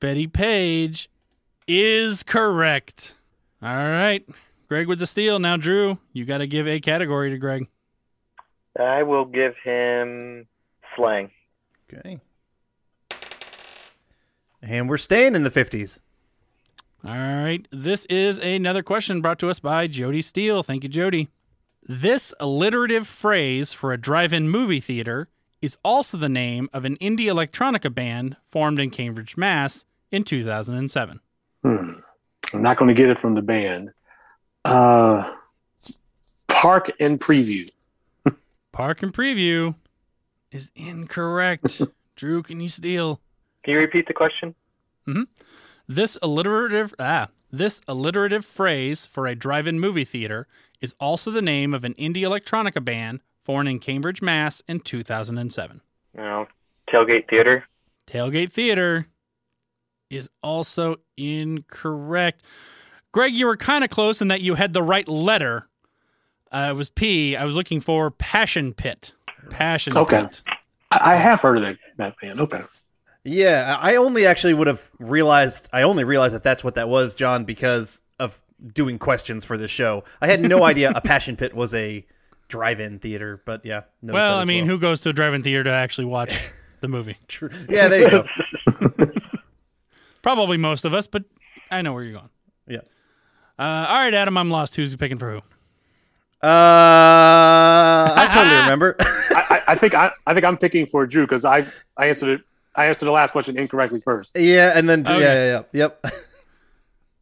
Bettie 0.00 0.28
Page 0.28 1.10
is 1.66 2.22
correct. 2.22 3.14
All 3.62 3.68
right. 3.68 4.24
Greg 4.68 4.86
with 4.86 4.98
the 4.98 5.06
steal. 5.06 5.38
Now, 5.38 5.56
Drew, 5.56 5.98
you 6.12 6.24
got 6.24 6.38
to 6.38 6.46
give 6.46 6.66
a 6.68 6.80
category 6.80 7.30
to 7.30 7.38
Greg. 7.38 7.68
I 8.78 9.02
will 9.02 9.24
give 9.24 9.54
him 9.64 10.46
slang. 10.94 11.30
Okay. 11.88 12.20
And 14.62 14.88
we're 14.88 14.96
staying 14.96 15.34
in 15.34 15.42
the 15.42 15.50
50s. 15.50 16.00
All 17.04 17.14
right. 17.14 17.66
This 17.70 18.04
is 18.06 18.38
another 18.38 18.82
question 18.82 19.20
brought 19.22 19.38
to 19.38 19.48
us 19.48 19.60
by 19.60 19.86
Jody 19.86 20.22
Steele. 20.22 20.62
Thank 20.62 20.82
you, 20.82 20.88
Jody. 20.88 21.28
This 21.88 22.34
alliterative 22.40 23.06
phrase 23.06 23.72
for 23.72 23.92
a 23.92 23.96
drive 23.96 24.32
in 24.32 24.48
movie 24.48 24.80
theater 24.80 25.28
is 25.62 25.76
also 25.84 26.16
the 26.16 26.28
name 26.28 26.68
of 26.72 26.84
an 26.84 26.96
indie 26.96 27.26
electronica 27.26 27.94
band 27.94 28.36
formed 28.44 28.80
in 28.80 28.90
Cambridge, 28.90 29.36
Mass. 29.36 29.84
in 30.10 30.24
2007. 30.24 31.20
Hmm. 31.62 31.92
I'm 32.52 32.62
not 32.62 32.76
going 32.76 32.88
to 32.88 32.94
get 32.94 33.08
it 33.08 33.20
from 33.20 33.34
the 33.34 33.42
band. 33.42 33.92
Uh, 34.64 35.32
Park 36.48 36.90
and 36.98 37.20
Preview. 37.20 37.70
Park 38.72 39.04
and 39.04 39.12
Preview 39.12 39.76
is 40.50 40.72
incorrect. 40.74 41.82
Drew, 42.16 42.42
can 42.42 42.58
you 42.58 42.68
steal? 42.68 43.20
Can 43.62 43.74
you 43.74 43.80
repeat 43.80 44.08
the 44.08 44.14
question? 44.14 44.56
This 45.86 46.18
alliterative 46.20 46.94
ah, 46.98 47.28
this 47.52 47.80
alliterative 47.86 48.44
phrase 48.44 49.06
for 49.06 49.26
a 49.26 49.36
drive-in 49.36 49.78
movie 49.78 50.04
theater 50.04 50.48
is 50.80 50.94
also 51.00 51.30
the 51.30 51.42
name 51.42 51.74
of 51.74 51.84
an 51.84 51.94
indie 51.94 52.22
electronica 52.22 52.84
band 52.84 53.20
formed 53.44 53.68
in 53.68 53.78
Cambridge, 53.78 54.20
Mass. 54.22 54.62
in 54.68 54.80
2007. 54.80 55.80
No. 56.14 56.46
Tailgate 56.90 57.28
Theater. 57.28 57.64
Tailgate 58.06 58.52
Theater 58.52 59.06
is 60.10 60.28
also 60.42 60.96
incorrect. 61.16 62.42
Greg, 63.12 63.34
you 63.34 63.46
were 63.46 63.56
kind 63.56 63.82
of 63.82 63.90
close 63.90 64.20
in 64.20 64.28
that 64.28 64.40
you 64.40 64.54
had 64.54 64.72
the 64.72 64.82
right 64.82 65.08
letter. 65.08 65.68
Uh, 66.52 66.68
it 66.70 66.74
was 66.74 66.88
P. 66.88 67.36
I 67.36 67.44
was 67.44 67.56
looking 67.56 67.80
for 67.80 68.10
Passion 68.10 68.72
Pit. 68.72 69.12
Passion 69.50 69.96
Okay. 69.96 70.22
Pit. 70.22 70.42
I, 70.90 71.12
I 71.12 71.16
have 71.16 71.40
heard 71.40 71.58
of 71.58 71.62
that, 71.64 71.76
that 71.96 72.14
band. 72.20 72.40
Okay. 72.40 72.62
Yeah, 73.24 73.76
I 73.80 73.96
only 73.96 74.24
actually 74.26 74.54
would 74.54 74.68
have 74.68 74.88
realized. 75.00 75.68
I 75.72 75.82
only 75.82 76.04
realized 76.04 76.34
that 76.34 76.44
that's 76.44 76.62
what 76.62 76.76
that 76.76 76.88
was, 76.88 77.16
John, 77.16 77.44
because 77.44 77.96
of 77.96 78.02
doing 78.72 78.98
questions 78.98 79.44
for 79.44 79.56
this 79.58 79.70
show. 79.70 80.04
I 80.20 80.26
had 80.26 80.40
no 80.40 80.64
idea 80.64 80.90
a 80.94 81.00
Passion 81.02 81.36
Pit 81.36 81.54
was 81.54 81.74
a 81.74 82.04
drive-in 82.48 82.98
theater, 83.00 83.42
but 83.44 83.64
yeah. 83.64 83.82
Well, 84.02 84.38
I 84.38 84.42
as 84.42 84.46
mean, 84.46 84.66
who 84.66 84.78
goes 84.78 85.00
to 85.02 85.10
a 85.10 85.12
drive-in 85.12 85.42
theater 85.42 85.64
to 85.64 85.70
actually 85.70 86.04
watch 86.06 86.38
the 86.80 86.88
movie? 86.88 87.16
True. 87.28 87.50
Yeah, 87.68 87.88
there 87.88 88.00
you 88.02 88.10
go. 88.10 88.26
Probably 90.22 90.56
most 90.56 90.84
of 90.84 90.92
us, 90.94 91.06
but 91.06 91.24
I 91.70 91.82
know 91.82 91.92
where 91.92 92.02
you're 92.02 92.14
going. 92.14 92.30
Yeah. 92.66 92.78
Uh, 93.58 93.86
all 93.88 93.96
right, 93.96 94.12
Adam, 94.14 94.36
I'm 94.36 94.50
lost. 94.50 94.76
Who's 94.76 94.94
picking 94.96 95.18
for 95.18 95.30
who? 95.30 95.38
Uh, 96.42 98.12
I 98.16 98.28
totally 98.32 98.56
remember. 98.60 98.96
I, 99.00 99.46
I, 99.50 99.62
I 99.68 99.74
think 99.74 99.94
I, 99.94 100.10
I 100.26 100.34
think 100.34 100.44
I'm 100.44 100.56
picking 100.58 100.86
for 100.86 101.06
Drew 101.06 101.24
because 101.24 101.44
I 101.44 101.66
I 101.96 102.06
answered 102.08 102.28
it. 102.28 102.40
I 102.74 102.86
answered 102.86 103.06
the 103.06 103.10
last 103.12 103.30
question 103.30 103.56
incorrectly 103.58 104.00
first. 104.00 104.36
yeah, 104.38 104.72
and 104.74 104.88
then 104.88 105.00
Okay. 105.06 105.20
yeah, 105.20 105.34
yeah, 105.34 105.44
yeah, 105.44 105.62
yep. 105.72 106.04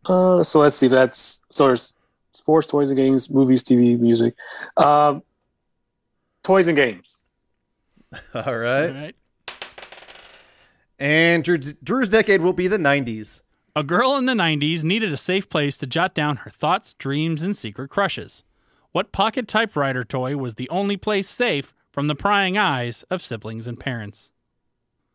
Uh, 0.06 0.42
so 0.42 0.60
let's 0.60 0.74
see. 0.74 0.88
That's 0.88 1.40
so 1.50 1.66
there's 1.66 1.94
sports, 2.32 2.66
toys 2.66 2.90
and 2.90 2.96
games, 2.96 3.30
movies, 3.30 3.62
TV, 3.62 3.98
music, 3.98 4.34
um, 4.76 5.22
toys 6.42 6.68
and 6.68 6.76
games. 6.76 7.24
All 8.34 8.42
All 8.46 8.56
right. 8.56 8.94
right. 8.94 9.16
And 10.98 11.42
Drew, 11.42 11.58
Drew's 11.58 12.08
decade 12.08 12.40
will 12.40 12.52
be 12.52 12.68
the 12.68 12.78
'90s. 12.78 13.40
A 13.76 13.82
girl 13.82 14.14
in 14.14 14.26
the 14.26 14.34
90s 14.34 14.84
needed 14.84 15.12
a 15.12 15.16
safe 15.16 15.48
place 15.48 15.76
to 15.78 15.86
jot 15.88 16.14
down 16.14 16.36
her 16.36 16.50
thoughts, 16.50 16.92
dreams, 16.92 17.42
and 17.42 17.56
secret 17.56 17.88
crushes. 17.88 18.44
What 18.92 19.10
pocket 19.10 19.48
typewriter 19.48 20.04
toy 20.04 20.36
was 20.36 20.54
the 20.54 20.68
only 20.68 20.96
place 20.96 21.28
safe 21.28 21.74
from 21.90 22.06
the 22.06 22.14
prying 22.14 22.56
eyes 22.56 23.02
of 23.10 23.20
siblings 23.20 23.66
and 23.66 23.78
parents? 23.80 24.30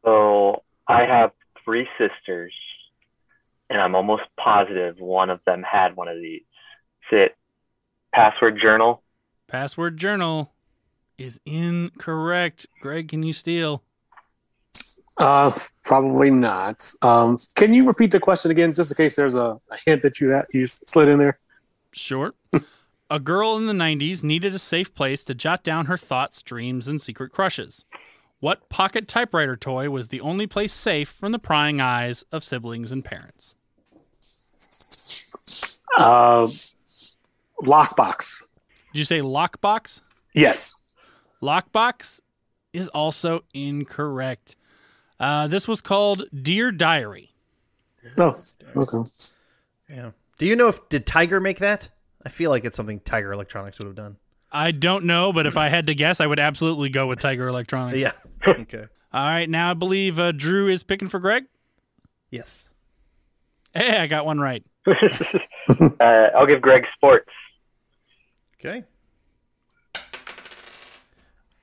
So 0.04 0.62
I 0.90 1.06
have 1.06 1.32
three 1.64 1.88
sisters, 1.98 2.54
and 3.70 3.82
I'm 3.82 3.96
almost 3.96 4.24
positive 4.38 5.00
one 5.00 5.30
of 5.30 5.40
them 5.46 5.64
had 5.64 5.96
one 5.96 6.08
of 6.08 6.18
these. 6.18 6.42
Is 7.12 7.20
it 7.20 7.38
Password 8.14 8.58
Journal? 8.58 9.04
Password 9.48 9.98
journal 9.98 10.54
is 11.18 11.40
incorrect. 11.46 12.68
Greg, 12.82 13.08
can 13.08 13.24
you 13.24 13.34
steal? 13.34 13.84
Uh, 15.18 15.52
probably 15.84 16.30
not. 16.30 16.94
Um, 17.02 17.36
can 17.56 17.74
you 17.74 17.88
repeat 17.88 18.12
the 18.12 18.20
question 18.20 18.52
again, 18.52 18.74
just 18.74 18.92
in 18.92 18.96
case 18.96 19.16
there's 19.16 19.36
a, 19.36 19.60
a 19.72 19.78
hint 19.86 20.04
that 20.04 20.22
you 20.22 20.30
had, 20.30 20.46
you 20.54 20.68
slid 20.68 21.10
in 21.10 21.18
there? 21.18 21.38
Sure. 21.92 22.34
a 23.10 23.20
girl 23.20 23.58
in 23.58 23.66
the 23.66 23.74
90s 23.74 24.24
needed 24.24 24.54
a 24.54 24.60
safe 24.60 24.94
place 24.94 25.24
to 25.24 25.34
jot 25.34 25.64
down 25.64 25.88
her 25.88 25.98
thoughts, 25.98 26.42
dreams, 26.42 26.88
and 26.88 27.02
secret 27.02 27.32
crushes. 27.32 27.86
What 28.40 28.70
pocket 28.70 29.08
typewriter 29.08 29.58
toy 29.58 29.90
was 29.90 30.08
the 30.08 30.22
only 30.22 30.48
place 30.48 30.74
safe 30.74 31.10
from 31.10 31.34
the 31.34 31.40
prying 31.40 31.82
eyes 31.82 32.24
of 32.32 32.44
siblings 32.44 32.92
and 32.92 33.04
parents? 33.04 33.56
Uh, 36.00 36.48
lockbox. 37.64 38.42
Did 38.94 39.00
you 39.00 39.06
say 39.06 39.20
lockbox? 39.20 40.02
Yes. 40.34 40.96
Lockbox 41.42 42.22
is 42.74 42.88
also 42.90 43.44
incorrect. 43.54 44.56
Uh, 45.20 45.48
this 45.48 45.68
was 45.68 45.82
called 45.82 46.24
Dear 46.34 46.72
Diary. 46.72 47.34
Oh, 48.18 48.34
okay. 48.78 49.10
Yeah. 49.90 50.12
Do 50.38 50.46
you 50.46 50.56
know 50.56 50.70
if 50.70 50.88
did 50.90 51.06
Tiger 51.06 51.40
make 51.40 51.60
that? 51.60 51.90
I 52.26 52.30
feel 52.30 52.50
like 52.50 52.64
it's 52.64 52.78
something 52.78 53.00
Tiger 53.02 53.34
Electronics 53.34 53.78
would 53.80 53.88
have 53.88 53.96
done. 53.96 54.18
I 54.52 54.72
don't 54.72 55.06
know, 55.06 55.32
but 55.34 55.46
if 55.46 55.58
I 55.58 55.70
had 55.70 55.88
to 55.88 55.96
guess, 55.96 56.20
I 56.20 56.28
would 56.28 56.40
absolutely 56.40 56.90
go 56.90 57.08
with 57.08 57.20
Tiger 57.20 57.48
Electronics. 57.48 58.00
Yeah. 58.00 58.14
okay. 58.48 58.86
All 59.12 59.26
right, 59.26 59.50
now 59.50 59.72
I 59.72 59.74
believe 59.74 60.18
uh, 60.20 60.32
Drew 60.32 60.68
is 60.68 60.84
picking 60.84 61.10
for 61.10 61.20
Greg. 61.20 61.46
Yes. 62.32 62.70
Hey, 63.74 63.98
I 63.98 64.08
got 64.08 64.26
one 64.26 64.40
right. 64.40 64.64
Uh, 66.00 66.30
I'll 66.36 66.48
give 66.48 66.62
Greg 66.62 66.86
Sports. 66.96 67.30
Okay. 68.60 68.84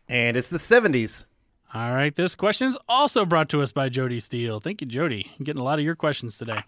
And 0.09 0.37
it's 0.37 0.49
the 0.49 0.59
70s. 0.59 1.25
All 1.75 1.93
right, 1.93 2.15
this 2.15 2.35
question 2.37 2.69
is 2.69 2.79
also 2.89 3.25
brought 3.25 3.49
to 3.49 3.61
us 3.61 3.73
by 3.73 3.89
Jody 3.89 4.21
Steele. 4.21 4.61
Thank 4.61 4.81
you, 4.81 4.87
Jody. 4.87 5.33
I'm 5.37 5.45
getting 5.45 5.61
a 5.61 5.65
lot 5.65 5.79
of 5.79 5.85
your 5.85 5.97
questions 5.97 6.39
today. 6.39 6.63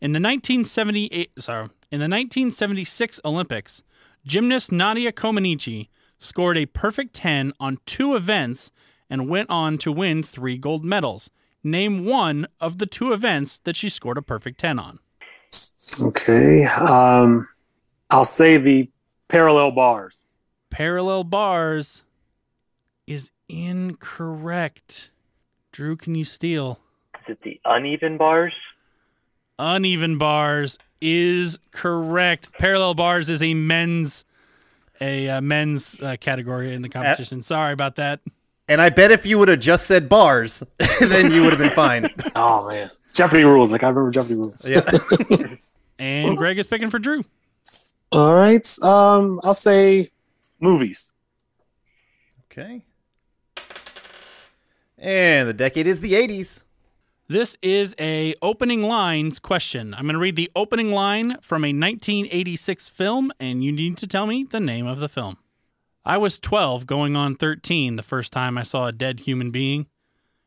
In 0.00 0.12
the 0.12 0.20
1978, 0.20 1.30
sorry, 1.38 1.64
in 1.90 2.00
the 2.00 2.08
1976 2.08 3.20
Olympics, 3.24 3.82
gymnast 4.24 4.72
Nadia 4.72 5.12
Comaneci 5.12 5.88
scored 6.18 6.56
a 6.56 6.66
perfect 6.66 7.14
10 7.14 7.52
on 7.60 7.78
two 7.86 8.16
events 8.16 8.72
and 9.10 9.28
went 9.28 9.50
on 9.50 9.76
to 9.78 9.92
win 9.92 10.22
three 10.22 10.56
gold 10.56 10.84
medals. 10.84 11.30
Name 11.62 12.04
one 12.04 12.48
of 12.60 12.78
the 12.78 12.86
two 12.86 13.12
events 13.12 13.60
that 13.60 13.76
she 13.76 13.88
scored 13.88 14.18
a 14.18 14.22
perfect 14.22 14.58
10 14.58 14.78
on. 14.78 14.98
Okay. 16.02 16.64
Um, 16.64 17.48
I'll 18.10 18.24
say 18.24 18.56
the 18.56 18.88
parallel 19.28 19.72
bars. 19.72 20.16
Parallel 20.70 21.24
bars 21.24 22.02
is 23.06 23.30
incorrect. 23.48 25.10
Drew, 25.70 25.96
can 25.96 26.14
you 26.14 26.24
steal? 26.24 26.80
Is 27.20 27.36
it 27.36 27.42
the 27.42 27.60
uneven 27.64 28.16
bars? 28.16 28.54
Uneven 29.58 30.18
bars 30.18 30.78
is 31.00 31.58
correct. 31.70 32.52
Parallel 32.58 32.94
bars 32.94 33.28
is 33.28 33.42
a 33.42 33.54
men's 33.54 34.24
a 35.00 35.28
uh, 35.28 35.40
men's 35.40 36.00
uh, 36.00 36.16
category 36.20 36.72
in 36.72 36.82
the 36.82 36.88
competition. 36.88 37.42
Sorry 37.42 37.72
about 37.72 37.96
that. 37.96 38.20
And 38.68 38.80
I 38.80 38.90
bet 38.90 39.10
if 39.10 39.26
you 39.26 39.38
would 39.38 39.48
have 39.48 39.60
just 39.60 39.86
said 39.86 40.08
bars, 40.08 40.62
then 41.00 41.32
you 41.32 41.42
would 41.42 41.50
have 41.50 41.58
been 41.58 41.70
fine. 41.70 42.08
Oh 42.36 42.68
man, 42.70 42.90
Jeopardy 43.14 43.44
rules. 43.44 43.72
Like 43.72 43.82
I 43.82 43.88
remember 43.88 44.10
Jeopardy 44.10 44.34
rules. 44.36 44.68
Yeah. 44.68 44.82
And 45.98 46.36
Greg 46.36 46.58
is 46.58 46.68
picking 46.68 46.90
for 46.90 46.98
Drew. 46.98 47.24
All 48.10 48.34
right. 48.34 48.66
Um, 48.82 49.40
I'll 49.44 49.54
say 49.54 50.10
movies. 50.58 51.12
Okay. 52.50 52.84
And 54.98 55.48
the 55.48 55.54
decade 55.54 55.86
is 55.86 56.00
the 56.00 56.14
80s. 56.14 56.62
This 57.28 57.56
is 57.62 57.94
a 57.98 58.34
opening 58.42 58.82
lines 58.82 59.38
question. 59.38 59.94
I'm 59.94 60.02
going 60.02 60.14
to 60.14 60.18
read 60.18 60.36
the 60.36 60.50
opening 60.54 60.90
line 60.90 61.38
from 61.40 61.64
a 61.64 61.68
1986 61.68 62.88
film, 62.88 63.32
and 63.40 63.64
you 63.64 63.72
need 63.72 63.96
to 63.98 64.06
tell 64.06 64.26
me 64.26 64.44
the 64.44 64.60
name 64.60 64.86
of 64.86 65.00
the 65.00 65.08
film. 65.08 65.38
I 66.04 66.18
was 66.18 66.38
12, 66.38 66.84
going 66.86 67.16
on 67.16 67.36
13, 67.36 67.96
the 67.96 68.02
first 68.02 68.32
time 68.32 68.58
I 68.58 68.64
saw 68.64 68.86
a 68.86 68.92
dead 68.92 69.20
human 69.20 69.50
being. 69.50 69.86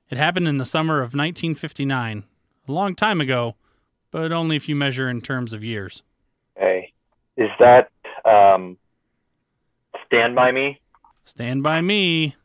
It 0.09 0.17
happened 0.17 0.47
in 0.47 0.57
the 0.57 0.65
summer 0.65 0.97
of 0.97 1.15
1959, 1.15 2.25
a 2.67 2.71
long 2.71 2.95
time 2.95 3.21
ago, 3.21 3.55
but 4.11 4.31
only 4.31 4.55
if 4.55 4.67
you 4.69 4.75
measure 4.75 5.09
in 5.09 5.21
terms 5.21 5.53
of 5.53 5.63
years. 5.63 6.03
Okay. 6.57 6.91
Is 7.37 7.49
that 7.59 7.89
um, 8.23 8.77
Stand 10.05 10.35
By 10.35 10.51
Me? 10.51 10.79
Stand 11.25 11.63
by 11.63 11.81
Me 11.81 12.35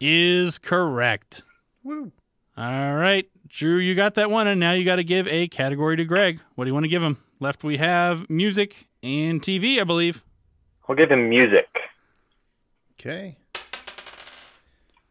is 0.00 0.58
correct. 0.58 1.42
Woo. 1.82 2.12
All 2.56 2.96
right, 2.96 3.28
Drew, 3.46 3.78
you 3.78 3.94
got 3.94 4.14
that 4.14 4.30
one, 4.30 4.46
and 4.46 4.58
now 4.58 4.72
you 4.72 4.84
got 4.84 4.96
to 4.96 5.04
give 5.04 5.28
a 5.28 5.48
category 5.48 5.96
to 5.96 6.04
Greg. 6.04 6.40
What 6.54 6.64
do 6.64 6.68
you 6.68 6.74
want 6.74 6.84
to 6.84 6.88
give 6.88 7.02
him? 7.02 7.18
Left, 7.40 7.62
we 7.62 7.76
have 7.76 8.28
music 8.28 8.88
and 9.02 9.40
TV, 9.40 9.80
I 9.80 9.84
believe. 9.84 10.24
I'll 10.88 10.96
give 10.96 11.10
him 11.10 11.28
music. 11.28 11.68
Okay. 12.98 13.36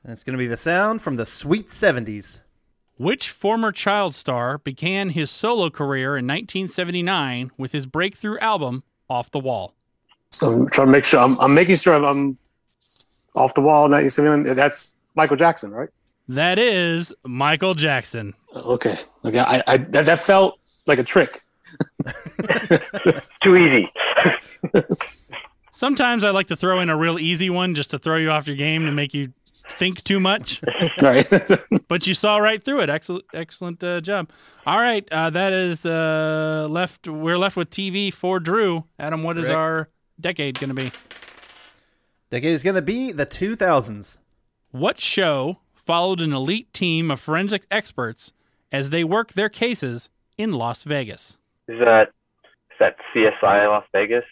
And 0.03 0.11
it's 0.11 0.23
going 0.23 0.33
to 0.33 0.37
be 0.37 0.47
the 0.47 0.57
sound 0.57 1.01
from 1.01 1.15
the 1.15 1.25
sweet 1.25 1.69
70s. 1.69 2.41
Which 2.97 3.29
former 3.29 3.71
child 3.71 4.15
star 4.15 4.57
began 4.57 5.09
his 5.09 5.29
solo 5.29 5.69
career 5.69 6.17
in 6.17 6.25
1979 6.25 7.51
with 7.57 7.71
his 7.71 7.85
breakthrough 7.85 8.39
album 8.39 8.83
Off 9.07 9.29
the 9.29 9.39
Wall? 9.39 9.75
So 10.31 10.47
I'm 10.47 10.69
trying 10.69 10.87
to 10.87 10.91
make 10.91 11.05
sure 11.05 11.19
I'm, 11.19 11.39
I'm 11.39 11.53
making 11.53 11.75
sure 11.75 11.93
I'm, 11.93 12.05
I'm 12.05 12.37
off 13.35 13.53
the 13.53 13.61
wall. 13.61 13.89
1971. 13.89 14.55
That's 14.55 14.95
Michael 15.15 15.37
Jackson, 15.37 15.71
right? 15.71 15.89
That 16.27 16.59
is 16.59 17.13
Michael 17.23 17.73
Jackson. 17.75 18.33
Okay. 18.65 18.97
Okay. 19.25 19.39
I, 19.39 19.63
I 19.67 19.77
that, 19.77 20.05
that 20.07 20.19
felt 20.19 20.59
like 20.85 20.99
a 20.99 21.03
trick. 21.03 21.39
Too 23.43 23.57
easy. 23.57 23.91
Sometimes 25.77 26.23
I 26.23 26.31
like 26.31 26.47
to 26.47 26.55
throw 26.55 26.79
in 26.79 26.89
a 26.89 26.97
real 26.97 27.19
easy 27.19 27.51
one 27.51 27.75
just 27.75 27.91
to 27.91 27.99
throw 27.99 28.15
you 28.15 28.31
off 28.31 28.47
your 28.47 28.55
game 28.55 28.87
to 28.87 28.91
make 28.91 29.13
you 29.13 29.31
think 29.45 30.03
too 30.03 30.19
much, 30.19 30.59
right. 31.03 31.27
but 31.87 32.07
you 32.07 32.15
saw 32.15 32.37
right 32.37 32.63
through 32.63 32.79
it. 32.79 32.89
Excellent, 32.89 33.25
excellent 33.31 33.83
uh, 33.83 34.01
job. 34.01 34.31
All 34.65 34.79
right, 34.79 35.07
uh, 35.11 35.29
that 35.29 35.53
is 35.53 35.85
uh, 35.85 36.65
left. 36.67 37.07
We're 37.07 37.37
left 37.37 37.55
with 37.55 37.69
TV 37.69 38.11
for 38.11 38.39
Drew. 38.39 38.85
Adam, 38.97 39.21
what 39.21 39.37
is 39.37 39.49
Correct. 39.49 39.55
our 39.55 39.89
decade 40.19 40.59
going 40.59 40.69
to 40.69 40.73
be? 40.73 40.91
Decade 42.31 42.53
is 42.53 42.63
going 42.63 42.75
to 42.75 42.81
be 42.81 43.11
the 43.11 43.27
2000s. 43.27 44.17
What 44.71 44.99
show 44.99 45.59
followed 45.75 46.21
an 46.21 46.33
elite 46.33 46.73
team 46.73 47.11
of 47.11 47.19
forensic 47.19 47.67
experts 47.69 48.33
as 48.71 48.89
they 48.89 49.03
work 49.03 49.33
their 49.33 49.47
cases 49.47 50.09
in 50.39 50.53
Las 50.53 50.81
Vegas? 50.81 51.37
Is 51.67 51.77
that 51.81 52.07
is 52.71 52.77
that 52.79 52.95
CSI 53.13 53.69
Las 53.69 53.85
Vegas? 53.93 54.25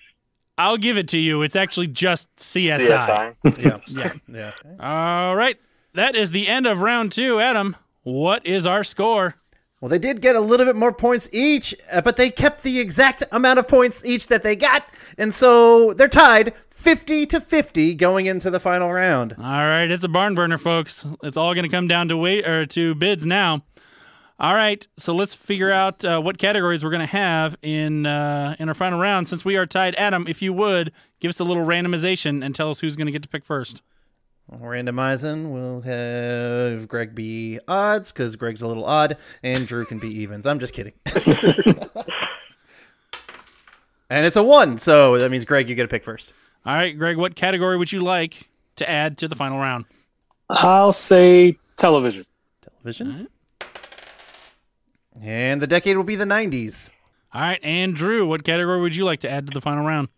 I'll 0.57 0.77
give 0.77 0.97
it 0.97 1.07
to 1.09 1.17
you. 1.17 1.41
It's 1.41 1.55
actually 1.55 1.87
just 1.87 2.33
CSI. 2.37 3.35
CSI. 3.45 4.25
Yeah. 4.29 4.51
yeah. 4.63 4.79
All 4.79 5.35
right. 5.35 5.59
That 5.93 6.15
is 6.15 6.31
the 6.31 6.47
end 6.47 6.67
of 6.67 6.81
round 6.81 7.11
two. 7.11 7.39
Adam, 7.39 7.75
what 8.03 8.45
is 8.45 8.65
our 8.65 8.83
score? 8.83 9.35
Well, 9.81 9.89
they 9.89 9.99
did 9.99 10.21
get 10.21 10.35
a 10.35 10.39
little 10.39 10.65
bit 10.65 10.75
more 10.75 10.93
points 10.93 11.29
each, 11.31 11.75
uh, 11.91 12.01
but 12.01 12.17
they 12.17 12.29
kept 12.29 12.63
the 12.63 12.79
exact 12.79 13.23
amount 13.31 13.59
of 13.59 13.67
points 13.67 14.05
each 14.05 14.27
that 14.27 14.41
they 14.43 14.55
got. 14.55 14.85
And 15.17 15.33
so 15.33 15.93
they're 15.93 16.07
tied 16.07 16.53
50 16.69 17.25
to 17.27 17.41
50 17.41 17.95
going 17.95 18.25
into 18.25 18.49
the 18.49 18.59
final 18.59 18.91
round. 18.91 19.35
All 19.37 19.43
right, 19.43 19.89
it's 19.89 20.03
a 20.03 20.07
barn 20.07 20.35
burner, 20.35 20.57
folks. 20.57 21.05
It's 21.23 21.37
all 21.37 21.53
going 21.53 21.63
to 21.63 21.69
come 21.69 21.87
down 21.87 22.09
to 22.09 22.17
wait 22.17 22.47
or 22.47 22.65
to 22.67 22.95
bids 22.95 23.25
now. 23.25 23.63
All 24.37 24.53
right, 24.53 24.85
so 24.97 25.15
let's 25.15 25.33
figure 25.33 25.71
out 25.71 26.03
uh, 26.03 26.19
what 26.21 26.37
categories 26.37 26.83
we're 26.83 26.89
going 26.89 26.99
to 26.99 27.05
have 27.05 27.55
in 27.61 28.05
uh, 28.05 28.57
in 28.59 28.67
our 28.67 28.75
final 28.75 28.99
round. 28.99 29.29
Since 29.29 29.45
we 29.45 29.55
are 29.55 29.65
tied, 29.65 29.95
Adam, 29.95 30.27
if 30.27 30.41
you 30.41 30.51
would 30.51 30.91
give 31.21 31.29
us 31.29 31.39
a 31.39 31.45
little 31.45 31.65
randomization 31.65 32.43
and 32.43 32.53
tell 32.53 32.69
us 32.69 32.81
who's 32.81 32.97
going 32.97 33.05
to 33.05 33.13
get 33.13 33.23
to 33.23 33.29
pick 33.29 33.45
first. 33.45 33.81
Randomizing, 34.51 35.51
we'll 35.51 35.81
have 35.81 36.87
Greg 36.89 37.15
be 37.15 37.59
odds 37.67 38.11
because 38.11 38.35
Greg's 38.35 38.61
a 38.61 38.67
little 38.67 38.85
odd, 38.85 39.17
and 39.41 39.65
Drew 39.65 39.85
can 39.85 39.99
be 39.99 40.09
evens. 40.09 40.45
I'm 40.45 40.59
just 40.59 40.73
kidding. 40.73 40.93
and 44.09 44.25
it's 44.25 44.35
a 44.35 44.43
one, 44.43 44.77
so 44.77 45.17
that 45.17 45.31
means 45.31 45.45
Greg, 45.45 45.69
you 45.69 45.75
get 45.75 45.83
to 45.83 45.87
pick 45.87 46.03
first. 46.03 46.33
All 46.65 46.73
right, 46.73 46.95
Greg, 46.95 47.15
what 47.15 47.35
category 47.35 47.77
would 47.77 47.91
you 47.91 48.01
like 48.01 48.49
to 48.75 48.87
add 48.87 49.17
to 49.19 49.27
the 49.29 49.35
final 49.35 49.59
round? 49.59 49.85
I'll 50.49 50.91
say 50.91 51.57
television. 51.77 52.25
Television. 52.61 53.29
And 55.21 55.61
the 55.61 55.67
decade 55.67 55.97
will 55.97 56.03
be 56.03 56.15
the 56.15 56.25
90s. 56.25 56.89
All 57.33 57.41
right, 57.41 57.59
and 57.63 57.95
Drew, 57.95 58.25
what 58.27 58.43
category 58.43 58.79
would 58.79 58.95
you 58.95 59.05
like 59.05 59.19
to 59.21 59.29
add 59.29 59.47
to 59.47 59.53
the 59.53 59.61
final 59.61 59.85
round? 59.85 60.09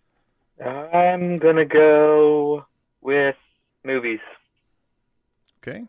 I'm 0.63 1.37
gonna 1.37 1.65
go 1.65 2.65
with 3.01 3.35
movies. 3.83 4.19
Okay. 5.61 5.83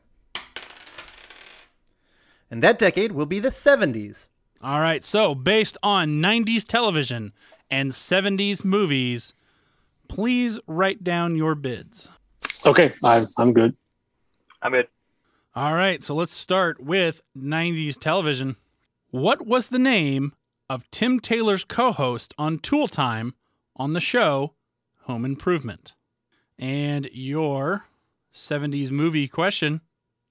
And 2.50 2.62
that 2.62 2.78
decade 2.78 3.12
will 3.12 3.26
be 3.26 3.40
the 3.40 3.50
70s. 3.50 4.28
All 4.62 4.80
right, 4.80 5.04
so 5.04 5.34
based 5.34 5.76
on 5.82 6.20
90s 6.22 6.64
television 6.64 7.32
and 7.70 7.92
70s 7.92 8.64
movies, 8.64 9.34
please 10.08 10.58
write 10.66 11.04
down 11.04 11.36
your 11.36 11.54
bids. 11.54 12.10
Okay. 12.66 12.92
I'm 13.04 13.24
I'm 13.38 13.52
good. 13.52 13.74
I'm 14.62 14.72
good. 14.72 14.88
All 15.54 15.74
right, 15.74 16.02
so 16.02 16.14
let's 16.14 16.34
start 16.34 16.80
with 16.80 17.22
90s 17.36 17.98
television. 17.98 18.56
What 19.10 19.46
was 19.46 19.68
the 19.68 19.78
name 19.78 20.34
of 20.68 20.90
Tim 20.90 21.18
Taylor's 21.18 21.64
co 21.64 21.92
host 21.92 22.34
on 22.36 22.58
Tool 22.58 22.88
Time 22.88 23.32
on 23.74 23.92
the 23.92 24.02
show 24.02 24.52
Home 25.04 25.24
Improvement? 25.24 25.94
And 26.58 27.08
your 27.14 27.86
70s 28.34 28.90
movie 28.90 29.26
question 29.26 29.80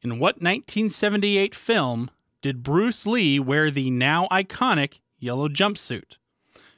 In 0.03 0.19
what 0.19 0.43
1978 0.43 1.55
film 1.55 2.11
did 2.43 2.61
Bruce 2.61 3.07
Lee 3.07 3.39
wear 3.39 3.71
the 3.71 3.89
now 3.89 4.27
iconic 4.29 4.99
yellow 5.17 5.49
jumpsuit? 5.49 6.19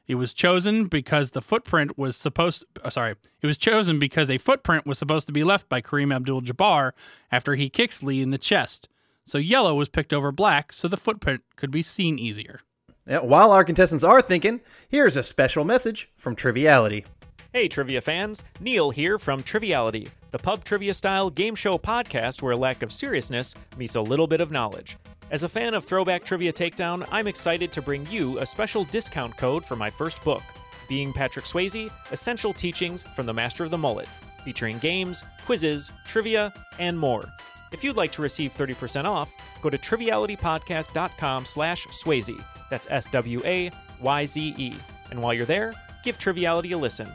It 0.07 0.15
was 0.15 0.33
chosen 0.33 0.85
because 0.85 1.31
the 1.31 1.41
footprint 1.41 1.97
was 1.97 2.15
supposed 2.15 2.63
uh, 2.81 2.89
sorry, 2.89 3.15
it 3.41 3.45
was 3.45 3.57
chosen 3.57 3.99
because 3.99 4.29
a 4.29 4.37
footprint 4.37 4.85
was 4.85 4.97
supposed 4.97 5.27
to 5.27 5.33
be 5.33 5.43
left 5.43 5.67
by 5.67 5.81
Kareem 5.81 6.15
Abdul-Jabbar 6.15 6.93
after 7.29 7.55
he 7.55 7.69
kicks 7.69 8.01
Lee 8.01 8.21
in 8.21 8.31
the 8.31 8.37
chest. 8.37 8.87
So 9.29 9.37
yellow 9.37 9.75
was 9.75 9.89
picked 9.89 10.11
over 10.11 10.31
black 10.31 10.73
so 10.73 10.87
the 10.87 10.97
footprint 10.97 11.43
could 11.55 11.69
be 11.69 11.83
seen 11.83 12.17
easier. 12.17 12.61
Yeah, 13.05 13.19
while 13.19 13.51
our 13.51 13.63
contestants 13.63 14.03
are 14.03 14.23
thinking, 14.23 14.59
here's 14.87 15.15
a 15.15 15.21
special 15.21 15.63
message 15.63 16.09
from 16.17 16.35
Triviality. 16.35 17.05
Hey, 17.53 17.67
trivia 17.67 18.01
fans. 18.01 18.41
Neil 18.59 18.89
here 18.89 19.19
from 19.19 19.43
Triviality, 19.43 20.07
the 20.31 20.39
pub 20.39 20.63
trivia 20.63 20.95
style 20.95 21.29
game 21.29 21.53
show 21.53 21.77
podcast 21.77 22.41
where 22.41 22.53
a 22.53 22.57
lack 22.57 22.81
of 22.81 22.91
seriousness 22.91 23.53
meets 23.77 23.93
a 23.93 24.01
little 24.01 24.25
bit 24.25 24.41
of 24.41 24.49
knowledge. 24.49 24.97
As 25.29 25.43
a 25.43 25.49
fan 25.49 25.75
of 25.75 25.85
Throwback 25.85 26.25
Trivia 26.25 26.51
Takedown, 26.51 27.07
I'm 27.11 27.27
excited 27.27 27.71
to 27.73 27.83
bring 27.83 28.07
you 28.07 28.39
a 28.39 28.47
special 28.47 28.83
discount 28.85 29.37
code 29.37 29.63
for 29.63 29.75
my 29.75 29.91
first 29.91 30.23
book, 30.23 30.41
Being 30.87 31.13
Patrick 31.13 31.45
Swayze 31.45 31.91
Essential 32.11 32.51
Teachings 32.51 33.03
from 33.15 33.27
the 33.27 33.33
Master 33.33 33.63
of 33.63 33.69
the 33.69 33.77
Mullet, 33.77 34.09
featuring 34.43 34.79
games, 34.79 35.21
quizzes, 35.45 35.91
trivia, 36.07 36.51
and 36.79 36.97
more. 36.97 37.25
If 37.71 37.83
you'd 37.83 37.97
like 37.97 38.11
to 38.13 38.21
receive 38.21 38.55
30% 38.55 39.05
off, 39.05 39.31
go 39.61 39.69
to 39.69 39.77
trivialitypodcast.com 39.77 41.45
slash 41.45 41.87
Swayze. 41.87 42.43
That's 42.69 42.87
S-W-A-Y-Z-E. 42.89 44.73
And 45.11 45.21
while 45.21 45.33
you're 45.33 45.45
there, 45.45 45.73
give 46.03 46.17
Triviality 46.17 46.71
a 46.73 46.77
listen. 46.77 47.09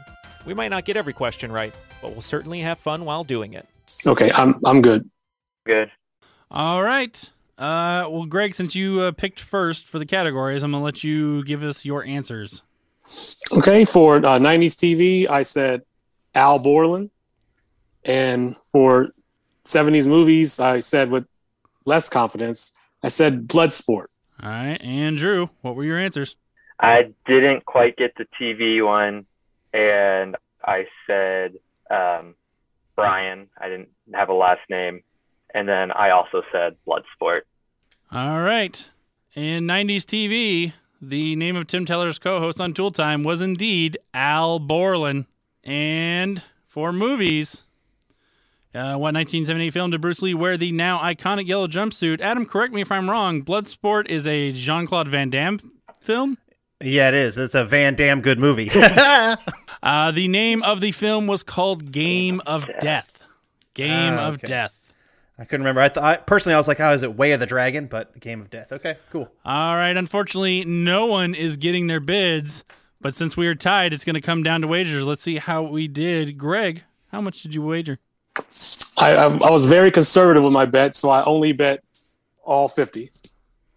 We 0.46 0.54
might 0.54 0.68
not 0.68 0.84
get 0.84 0.96
every 0.96 1.12
question 1.12 1.50
right, 1.50 1.74
but 2.02 2.12
we'll 2.12 2.20
certainly 2.20 2.60
have 2.60 2.78
fun 2.78 3.04
while 3.04 3.24
doing 3.24 3.54
it. 3.54 3.66
Okay. 4.06 4.30
I'm 4.32 4.60
I'm 4.64 4.82
good. 4.82 5.08
Good. 5.64 5.90
All 6.50 6.82
right. 6.82 7.30
Uh, 7.56 8.06
well, 8.10 8.26
Greg, 8.26 8.54
since 8.54 8.74
you 8.74 9.00
uh, 9.00 9.12
picked 9.12 9.40
first 9.40 9.86
for 9.86 9.98
the 9.98 10.06
categories, 10.06 10.62
I'm 10.62 10.72
going 10.72 10.80
to 10.80 10.84
let 10.84 11.04
you 11.04 11.44
give 11.44 11.62
us 11.62 11.84
your 11.84 12.04
answers. 12.04 12.62
Okay. 13.52 13.84
For 13.84 14.16
uh, 14.16 14.38
90s 14.38 14.74
TV, 14.74 15.28
I 15.28 15.42
said 15.42 15.82
Al 16.34 16.58
Borland. 16.58 17.10
And 18.04 18.56
for 18.72 19.08
70s 19.64 20.06
movies, 20.06 20.60
I 20.60 20.78
said 20.78 21.10
with 21.10 21.26
less 21.84 22.08
confidence, 22.08 22.72
I 23.02 23.08
said 23.08 23.48
Bloodsport. 23.48 24.06
All 24.42 24.50
right. 24.50 24.78
And 24.80 25.16
Drew, 25.16 25.50
what 25.62 25.76
were 25.76 25.84
your 25.84 25.98
answers? 25.98 26.36
I 26.80 27.12
didn't 27.26 27.64
quite 27.64 27.96
get 27.96 28.14
the 28.16 28.26
TV 28.38 28.84
one, 28.84 29.26
and 29.72 30.36
I 30.64 30.86
said 31.06 31.54
um, 31.90 32.34
Brian. 32.96 33.48
I 33.58 33.68
didn't 33.68 33.90
have 34.12 34.28
a 34.28 34.34
last 34.34 34.62
name, 34.68 35.02
and 35.54 35.68
then 35.68 35.92
I 35.92 36.10
also 36.10 36.42
said 36.50 36.76
Bloodsport. 36.86 37.42
All 38.10 38.42
right. 38.42 38.88
In 39.34 39.64
90s 39.64 40.02
TV, 40.02 40.72
the 41.00 41.36
name 41.36 41.56
of 41.56 41.66
Tim 41.66 41.84
Teller's 41.84 42.18
co 42.18 42.40
host 42.40 42.60
on 42.60 42.72
Tool 42.74 42.90
Time 42.90 43.22
was 43.22 43.40
indeed 43.40 43.98
Al 44.12 44.58
Borland. 44.58 45.26
And 45.62 46.42
for 46.68 46.92
movies, 46.92 47.62
uh, 48.74 48.96
what 48.96 49.14
1978 49.14 49.70
film 49.72 49.90
did 49.90 50.00
Bruce 50.00 50.22
Lee 50.22 50.34
wear 50.34 50.56
the 50.56 50.72
now 50.72 50.98
iconic 50.98 51.46
yellow 51.46 51.66
jumpsuit? 51.68 52.20
Adam, 52.20 52.44
correct 52.46 52.72
me 52.74 52.80
if 52.80 52.90
I'm 52.90 53.08
wrong. 53.08 53.42
Bloodsport 53.42 54.08
is 54.08 54.26
a 54.26 54.52
Jean 54.52 54.86
Claude 54.86 55.08
Van 55.08 55.30
Damme 55.30 55.58
film? 56.00 56.38
Yeah, 56.80 57.08
it 57.08 57.14
is. 57.14 57.38
It's 57.38 57.54
a 57.54 57.64
Van 57.64 57.94
Damme 57.94 58.20
good 58.20 58.38
movie. 58.38 58.70
Uh, 59.82 60.10
the 60.10 60.28
name 60.28 60.62
of 60.62 60.80
the 60.80 60.92
film 60.92 61.26
was 61.26 61.42
called 61.42 61.92
Game 61.92 62.40
of 62.46 62.66
Death. 62.80 63.22
Game 63.74 64.14
Ah, 64.14 64.28
of 64.28 64.34
okay. 64.36 64.46
Death. 64.46 64.92
I 65.38 65.44
couldn't 65.44 65.60
remember. 65.62 65.82
I 65.82 65.90
thought 65.90 66.26
personally, 66.26 66.54
I 66.54 66.56
was 66.58 66.66
like, 66.66 66.78
"How 66.78 66.92
is 66.94 67.02
it 67.02 67.16
Way 67.16 67.32
of 67.32 67.40
the 67.40 67.44
Dragon?" 67.44 67.86
But 67.86 68.18
Game 68.18 68.40
of 68.40 68.48
Death. 68.48 68.72
Okay, 68.72 68.96
cool. 69.10 69.28
All 69.44 69.74
right. 69.76 69.94
Unfortunately, 69.94 70.64
no 70.64 71.04
one 71.04 71.34
is 71.34 71.58
getting 71.58 71.86
their 71.88 72.00
bids. 72.00 72.64
But 73.02 73.14
since 73.14 73.36
we 73.36 73.46
are 73.46 73.54
tied, 73.54 73.92
it's 73.92 74.06
going 74.06 74.14
to 74.14 74.22
come 74.22 74.42
down 74.42 74.62
to 74.62 74.66
wagers. 74.66 75.06
Let's 75.06 75.20
see 75.20 75.36
how 75.36 75.62
we 75.64 75.86
did. 75.86 76.38
Greg, 76.38 76.84
how 77.12 77.20
much 77.20 77.42
did 77.42 77.54
you 77.54 77.60
wager? 77.60 77.98
I, 78.96 79.14
I, 79.14 79.24
I 79.24 79.50
was 79.50 79.66
very 79.66 79.90
conservative 79.90 80.42
with 80.42 80.52
my 80.52 80.66
bet, 80.66 80.94
so 80.96 81.10
I 81.10 81.24
only 81.24 81.52
bet 81.52 81.84
all 82.44 82.68
50. 82.68 83.10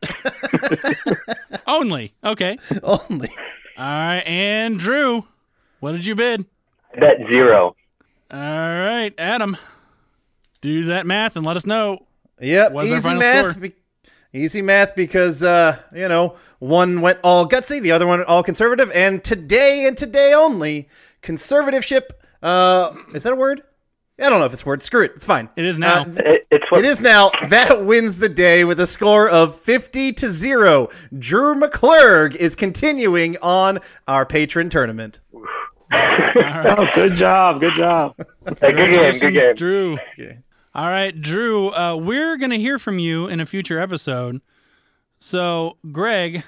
Only. 1.67 2.10
Okay. 2.24 2.58
Only. 2.84 3.30
All 3.78 3.86
right. 3.86 4.24
And 4.26 4.78
Drew, 4.80 5.26
what 5.80 5.93
did 5.93 6.06
you 6.06 6.15
bid? 6.15 6.46
I 6.96 7.00
bet 7.00 7.17
zero. 7.28 7.76
All 8.32 8.39
right. 8.39 9.13
Adam, 9.17 9.58
do 10.62 10.86
that 10.86 11.06
math 11.06 11.36
and 11.36 11.46
let 11.46 11.58
us 11.58 11.65
know. 11.65 12.06
Yep. 12.39 12.72
What's 12.72 12.89
our 12.91 12.98
easy 12.98 13.04
final 13.04 13.20
math. 13.20 13.52
score? 13.52 13.62
be- 13.62 13.74
easy 14.34 14.62
math 14.62 14.96
because 14.96 15.41
uh, 15.41 15.78
you 15.93 16.08
know 16.08 16.36
one 16.60 17.02
went 17.02 17.20
all 17.24 17.48
gutsy, 17.48 17.82
the 17.82 17.91
other 17.91 18.06
one 18.06 18.24
all 18.24 18.43
conservative, 18.43 18.91
and 18.93 19.24
today 19.24 19.88
and 19.88 19.98
today 19.98 20.34
only 20.34 20.89
conservativeship. 21.22 22.04
Uh, 22.43 22.93
is 23.13 23.24
that 23.24 23.34
a 23.34 23.36
word? 23.36 23.62
I 24.19 24.30
don't 24.30 24.39
know 24.39 24.45
if 24.45 24.53
it's 24.53 24.63
a 24.63 24.65
word. 24.65 24.82
Screw 24.82 25.03
it. 25.03 25.12
It's 25.15 25.25
fine. 25.25 25.47
It 25.56 25.63
is 25.65 25.77
now. 25.77 26.01
Uh, 26.01 26.13
It, 26.17 26.47
it's 26.49 26.71
what 26.71 26.80
It 26.80 26.86
is 26.86 27.01
now. 27.01 27.30
That 27.49 27.86
wins 27.86 28.17
the 28.17 28.30
day 28.30 28.63
with 28.63 28.80
a 28.80 28.88
score 28.88 29.30
of 29.30 29.60
50 29.60 30.13
to 30.13 30.30
0. 30.30 30.89
Drew 31.17 31.53
McClurg 31.56 32.36
is 32.36 32.56
continuing 32.56 33.38
on 33.41 33.80
our 34.08 34.25
patron 34.25 34.69
tournament. 34.69 35.19
Oh, 36.39 36.88
good 36.93 37.13
job. 37.13 37.60
Good 37.62 37.73
job. 37.73 38.13
a 38.17 38.73
good 38.73 38.91
game. 38.93 39.19
Good 39.19 39.34
game. 39.34 39.56
Drew. 39.56 39.97
All 40.75 40.86
right, 40.88 41.19
Drew, 41.19 41.69
uh, 41.73 41.95
we're 41.95 42.38
going 42.38 42.51
to 42.51 42.60
hear 42.60 42.77
from 42.77 42.99
you 42.99 43.25
in 43.27 43.39
a 43.39 43.45
future 43.45 43.80
episode. 43.80 44.41
So, 45.19 45.77
Greg, 45.91 46.43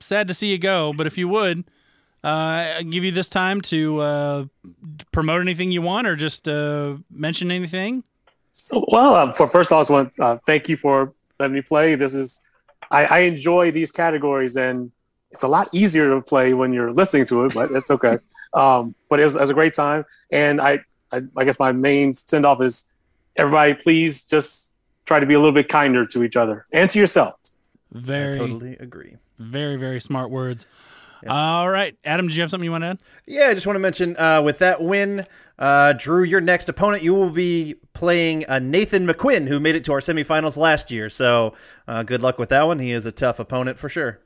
sad 0.00 0.28
to 0.28 0.34
see 0.34 0.46
you 0.46 0.58
go, 0.58 0.92
but 0.94 1.06
if 1.06 1.18
you 1.18 1.28
would, 1.28 1.64
uh, 2.24 2.74
I'll 2.78 2.84
give 2.84 3.04
you 3.04 3.12
this 3.12 3.28
time 3.28 3.60
to 3.62 3.98
uh, 4.00 4.44
promote 5.12 5.40
anything 5.40 5.70
you 5.70 5.82
want 5.82 6.06
or 6.06 6.16
just 6.16 6.48
uh, 6.48 6.96
mention 7.10 7.50
anything. 7.50 8.02
Well, 8.72 9.30
for 9.32 9.46
first, 9.46 9.72
I 9.72 9.80
just 9.80 9.90
want 9.90 10.14
to 10.16 10.22
uh, 10.22 10.38
thank 10.44 10.68
you 10.68 10.76
for 10.76 11.12
letting 11.38 11.54
me 11.54 11.62
play. 11.62 11.94
This 11.94 12.14
is, 12.14 12.40
I, 12.90 13.04
I 13.04 13.18
enjoy 13.20 13.70
these 13.70 13.92
categories, 13.92 14.56
and 14.56 14.90
it's 15.30 15.44
a 15.44 15.48
lot 15.48 15.68
easier 15.72 16.10
to 16.10 16.20
play 16.20 16.54
when 16.54 16.72
you're 16.72 16.92
listening 16.92 17.24
to 17.26 17.44
it, 17.44 17.54
but 17.54 17.70
it's 17.70 17.90
okay. 17.90 18.18
um, 18.54 18.94
but 19.08 19.20
it 19.20 19.24
was, 19.24 19.36
it 19.36 19.40
was 19.40 19.50
a 19.50 19.54
great 19.54 19.74
time, 19.74 20.04
and 20.32 20.60
I, 20.60 20.80
I, 21.12 21.22
I 21.36 21.44
guess 21.44 21.58
my 21.60 21.70
main 21.70 22.14
send 22.14 22.44
off 22.44 22.60
is 22.60 22.84
everybody, 23.36 23.74
please 23.74 24.26
just 24.26 24.80
try 25.04 25.20
to 25.20 25.26
be 25.26 25.34
a 25.34 25.38
little 25.38 25.52
bit 25.52 25.68
kinder 25.68 26.04
to 26.06 26.24
each 26.24 26.36
other 26.36 26.66
and 26.72 26.90
to 26.90 26.98
yourself. 26.98 27.34
Very, 27.92 28.38
Totally 28.38 28.76
agree. 28.76 29.16
very, 29.38 29.76
very 29.76 30.00
smart 30.00 30.30
words. 30.30 30.66
All 31.26 31.68
right, 31.68 31.96
Adam, 32.04 32.28
did 32.28 32.36
you 32.36 32.42
have 32.42 32.50
something 32.50 32.64
you 32.64 32.70
want 32.70 32.84
to 32.84 32.88
add? 32.88 33.00
Yeah, 33.26 33.48
I 33.48 33.54
just 33.54 33.66
want 33.66 33.74
to 33.76 33.80
mention 33.80 34.16
uh, 34.16 34.42
with 34.42 34.58
that 34.58 34.82
win, 34.82 35.26
uh, 35.58 35.94
Drew, 35.94 36.22
your 36.22 36.40
next 36.40 36.68
opponent, 36.68 37.02
you 37.02 37.14
will 37.14 37.30
be 37.30 37.74
playing 37.92 38.46
uh, 38.48 38.60
Nathan 38.60 39.06
McQuinn, 39.06 39.48
who 39.48 39.58
made 39.58 39.74
it 39.74 39.84
to 39.84 39.92
our 39.92 40.00
semifinals 40.00 40.56
last 40.56 40.90
year. 40.90 41.10
So 41.10 41.54
uh, 41.88 42.04
good 42.04 42.22
luck 42.22 42.38
with 42.38 42.50
that 42.50 42.66
one. 42.66 42.78
He 42.78 42.92
is 42.92 43.06
a 43.06 43.12
tough 43.12 43.40
opponent 43.40 43.78
for 43.78 43.88
sure. 43.88 44.20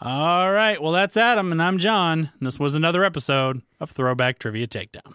All 0.00 0.52
right, 0.52 0.80
well, 0.80 0.92
that's 0.92 1.16
Adam, 1.16 1.50
and 1.50 1.60
I'm 1.60 1.78
John, 1.78 2.30
and 2.38 2.46
this 2.46 2.60
was 2.60 2.76
another 2.76 3.02
episode 3.02 3.62
of 3.80 3.90
Throwback 3.90 4.38
Trivia 4.38 4.68
Takedown. 4.68 5.14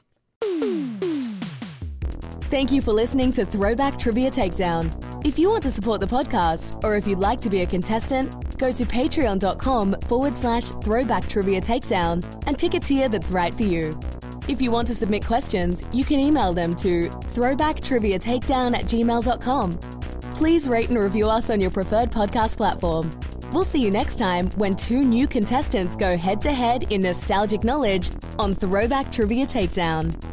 Thank 2.54 2.72
you 2.72 2.84
for 2.84 2.94
listening 2.94 3.32
to 3.32 3.48
Throwback 3.48 3.98
Trivia 3.98 4.30
Takedown. 4.30 5.26
If 5.26 5.40
you 5.40 5.50
want 5.50 5.64
to 5.64 5.72
support 5.72 6.00
the 6.02 6.06
podcast, 6.06 6.84
or 6.84 6.96
if 6.96 7.08
you'd 7.08 7.18
like 7.18 7.42
to 7.42 7.50
be 7.50 7.62
a 7.62 7.66
contestant, 7.66 8.60
go 8.60 8.72
to 8.72 8.86
patreon.com 8.86 9.96
forward 10.02 10.38
slash 10.38 10.66
throwback 10.66 11.28
trivia 11.28 11.60
takedown 11.62 12.24
and 12.46 12.56
pick 12.56 12.76
a 12.76 12.80
tier 12.80 13.10
that's 13.10 13.32
right 13.32 13.56
for 13.56 13.64
you. 13.64 14.00
If 14.48 14.62
you 14.62 14.70
want 14.70 14.88
to 14.90 14.94
submit 14.94 15.26
questions, 15.26 15.84
you 15.92 16.06
can 16.06 16.20
email 16.20 16.54
them 16.54 16.76
to 16.76 17.10
throwbacktriviatakedown 17.10 18.78
at 18.78 18.86
gmail.com. 18.86 19.72
Please 20.36 20.68
rate 20.68 20.90
and 20.90 21.00
review 21.00 21.30
us 21.30 21.50
on 21.50 21.60
your 21.60 21.72
preferred 21.72 22.12
podcast 22.12 22.58
platform. 22.58 23.10
We'll 23.52 23.64
see 23.64 23.82
you 23.82 23.90
next 23.90 24.18
time 24.18 24.52
when 24.58 24.76
two 24.76 25.04
new 25.04 25.28
contestants 25.28 25.96
go 25.96 26.16
head 26.16 26.40
to 26.44 26.54
head 26.54 26.92
in 26.92 27.02
nostalgic 27.02 27.64
knowledge 27.64 28.12
on 28.38 28.54
Throwback 28.54 29.12
Trivia 29.12 29.48
Takedown. 29.48 30.33